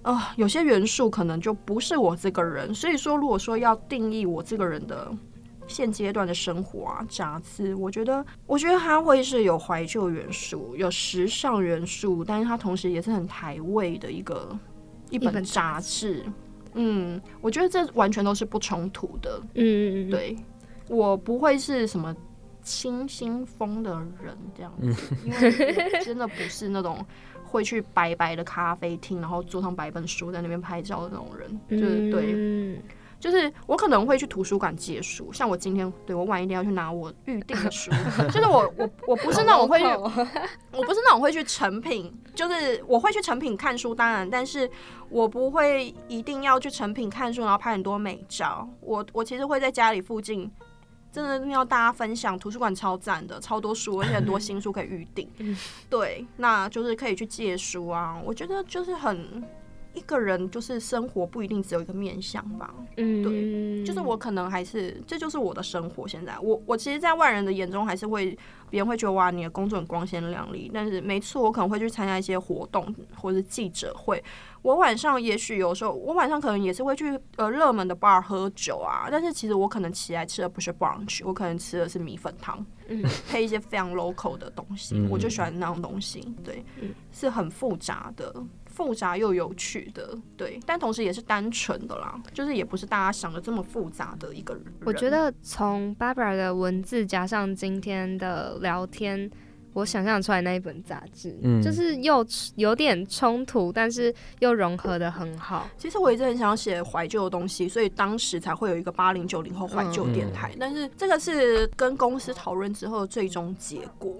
[0.00, 2.74] 啊，有些元素可能就不是我这个人。
[2.74, 5.12] 所以说，如果说要定义我这个人的
[5.72, 14.56] 现阶段的生活啊，杂志，我觉得，我觉得它会是有怀旧元素，有时尚元素，但是它同时也是很台味的一个
[15.10, 16.24] 一本杂志。
[16.74, 19.40] 嗯，我觉得这完全都是不冲突的。
[19.54, 20.36] 嗯嗯嗯，对
[20.88, 22.14] 我不会是什么
[22.62, 27.04] 清新风的人这样子，因为真的不是那种
[27.44, 32.80] 会去白白的咖啡厅，然后坐上白本书在那边拍照的那种人，就是对。
[33.22, 37.88] 就是我可能会去图书馆借书，像我今天对我晚一点要去拿我预定的书。
[38.32, 44.68] 就是我我我不是那种会去，我不是那种会去成品，就是我会去成品看书，当然，但是
[45.08, 48.68] 我不会一定要去成品看书，然后拍很多美照。
[48.80, 50.50] 我我其实会在家里附近，
[51.12, 55.30] 真的要大家分享，图书馆超赞的，超多书，而且很多新书可以预定。
[55.88, 58.20] 对，那就是可以去借书啊。
[58.24, 59.44] 我觉得就是很。
[59.94, 66.08] 一个人就是生活不一定只有一个面相吧，嗯，对，就是我可能还是这就是我的生活。
[66.08, 68.36] 现在我我其实，在外人的眼中还是会
[68.70, 70.70] 别人会觉得哇，你的工作很光鲜亮丽。
[70.72, 74.22] 但是没错我可能会去参加一些活动或者记者会，
[74.62, 79.08] 我晚上也许有时候我晚上可能也是会去呃热门的 bar 喝酒啊。
[79.10, 86.64] 但是其实我可能起来吃的不是 brunch，我可能吃的是米粉汤，嗯，配一些非常 local 的东西，我就喜欢那种东西，对，
[87.12, 88.34] 是很复杂的。
[88.72, 94.64] 复杂又有趣的，对，但同时也是单纯的啦，就是也不是大家想的这么复杂的一个人。
[94.84, 99.30] 我觉得从 Barbara 的文字加上今天的聊天，
[99.74, 105.68] 我想象出来那一本杂志，嗯，就是又有点冲突，但是又融合的很好。
[105.76, 114.16] 其实我一直很想写怀旧的东西，所以当时才会有一个八零九零后怀旧电台，但是这个是跟公司讨论之后的最终结果。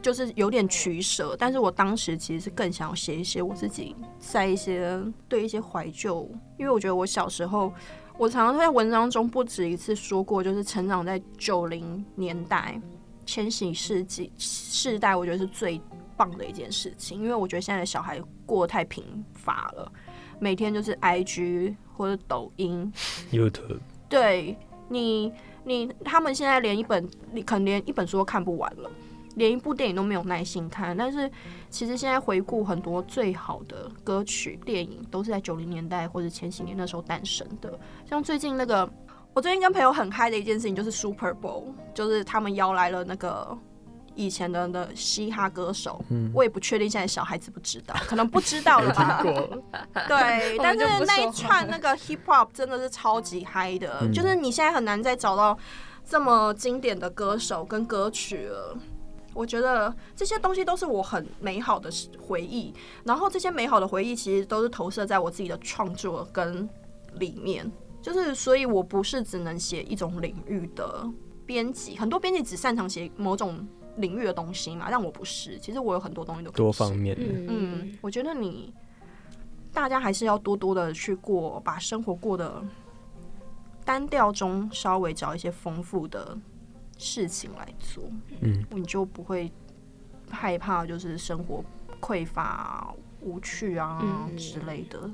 [0.00, 7.72] 就是有点取舍，但是我当时其实是更想要写一些我自己在一些对一些怀旧，因为我觉得我小时候，
[8.16, 12.80] 我常常在文章中不止一次说过，就是成长在九零年代、
[13.26, 15.80] 千禧世纪世代，我觉得是最
[16.16, 19.92] 棒的一件事情，因为我觉得现在的小孩过得太贫乏了，
[20.38, 22.92] 每天就是 IG 或者抖音、
[23.32, 23.78] YouTube，
[24.08, 24.56] 对
[24.88, 25.32] 你，
[25.64, 28.90] 你他们现在连一本，你可能连一本书都看不完了。
[29.38, 31.30] 连一部电影都没有耐心看，但是
[31.70, 37.78] 其实现在回顾很多最好的歌曲、电影，都是在九零年代或者前几年那时候诞生的。
[38.06, 38.86] 像最近那个，
[39.32, 43.56] 我最近跟朋友很嗨的一件事情就是 Super Bowl，就是他们邀来了那个
[44.14, 46.04] 以前的的嘻哈歌手。
[46.10, 49.22] 嗯，我也不确定现在小孩子不知道，可能不知道 了吧？
[50.08, 55.56] 对，但是那一串那个 Hip Hop 真的是超级嗨的，就是你现在很难再找到。
[56.10, 58.74] 这么经典的歌手跟歌曲了。
[59.38, 62.74] 我觉得这些东西都是我很美好的回忆，
[63.04, 66.68] 然后这些美好的回忆其实都是投射在我自己的创作跟
[67.20, 67.70] 里面，
[68.02, 71.08] 就是所以我不是只能写一种领域的
[71.46, 73.64] 编辑，很多编辑只擅长写某种
[73.98, 77.22] 领域的东西嘛，但我不是，其实我有很多东西都可以多方面的。
[77.48, 78.74] 嗯，我觉得你
[79.72, 82.60] 大家还是要多多的去过，把生活过得
[83.84, 86.36] 单调中稍微找一些丰富的
[86.98, 88.04] 事情来做，
[88.40, 89.50] 嗯，你就不会
[90.28, 91.64] 害怕就是生活
[92.00, 92.92] 匮乏、
[93.22, 95.10] 无趣啊嗯之类的。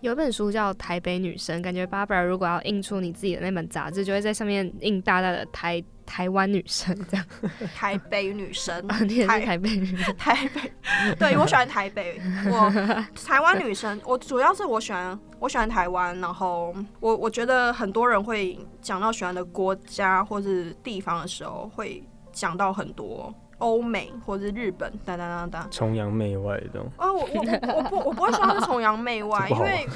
[0.00, 7.24] 有一本书叫《台北女生》，感觉 Barbara 如果要印出你自己的那本杂志，就会在上面印大大的台台湾女生这样。
[7.72, 12.20] 台北女生，你也是台台北女生， 台北，对我喜欢台北。
[12.46, 22.02] 我台湾女生，我主要是我喜欢我喜欢台湾，然后我我觉得很多人会讲到喜欢的国家或是地方的时候，会
[22.32, 25.68] 讲到很多欧美或是日本，哒哒哒哒。
[25.70, 29.86] 崇洋媚外的这种，呃，我我我我不我不会说它是崇洋媚外，因为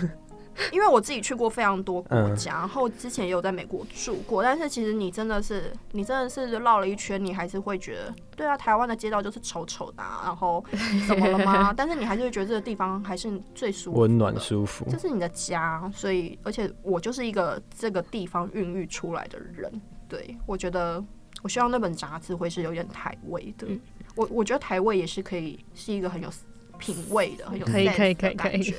[0.72, 10.64] 因为我自己去过非常多国家，然后之前也有在美国住过，但是其实你真的是你真的是绕了一圈，你还是会觉得，对啊，台湾的街道就是丑丑的、啊，然后
[11.06, 11.72] 怎么了吗？
[11.76, 14.98] 但是你还是会觉得这个地方还是最舒服，温暖舒服这。
[14.98, 19.70] 是你的家，所以而且我就是一个这个地方孕育出来的人，
[20.08, 21.04] 对我觉得
[21.42, 23.78] 我希望那本杂志会是有点台味的，嗯
[24.14, 26.30] 我我觉得台味也是可以是一个很有
[26.78, 28.74] 品味的，很有可以可以可以可以的感觉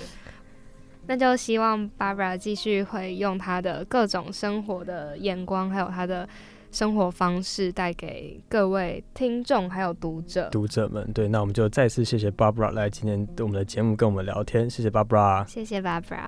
[1.08, 6.28] 那就希望 Barbara 继续会用她的各种生活的眼光，还有她的
[6.72, 10.50] 生活方式，带给各位听众还有读者。
[10.52, 15.48] 读者们，对，那我们就再次谢谢 Barbara 来今天我们的节目跟我们聊天，谢谢 Barbara。
[15.48, 16.28] 谢谢 Barbara。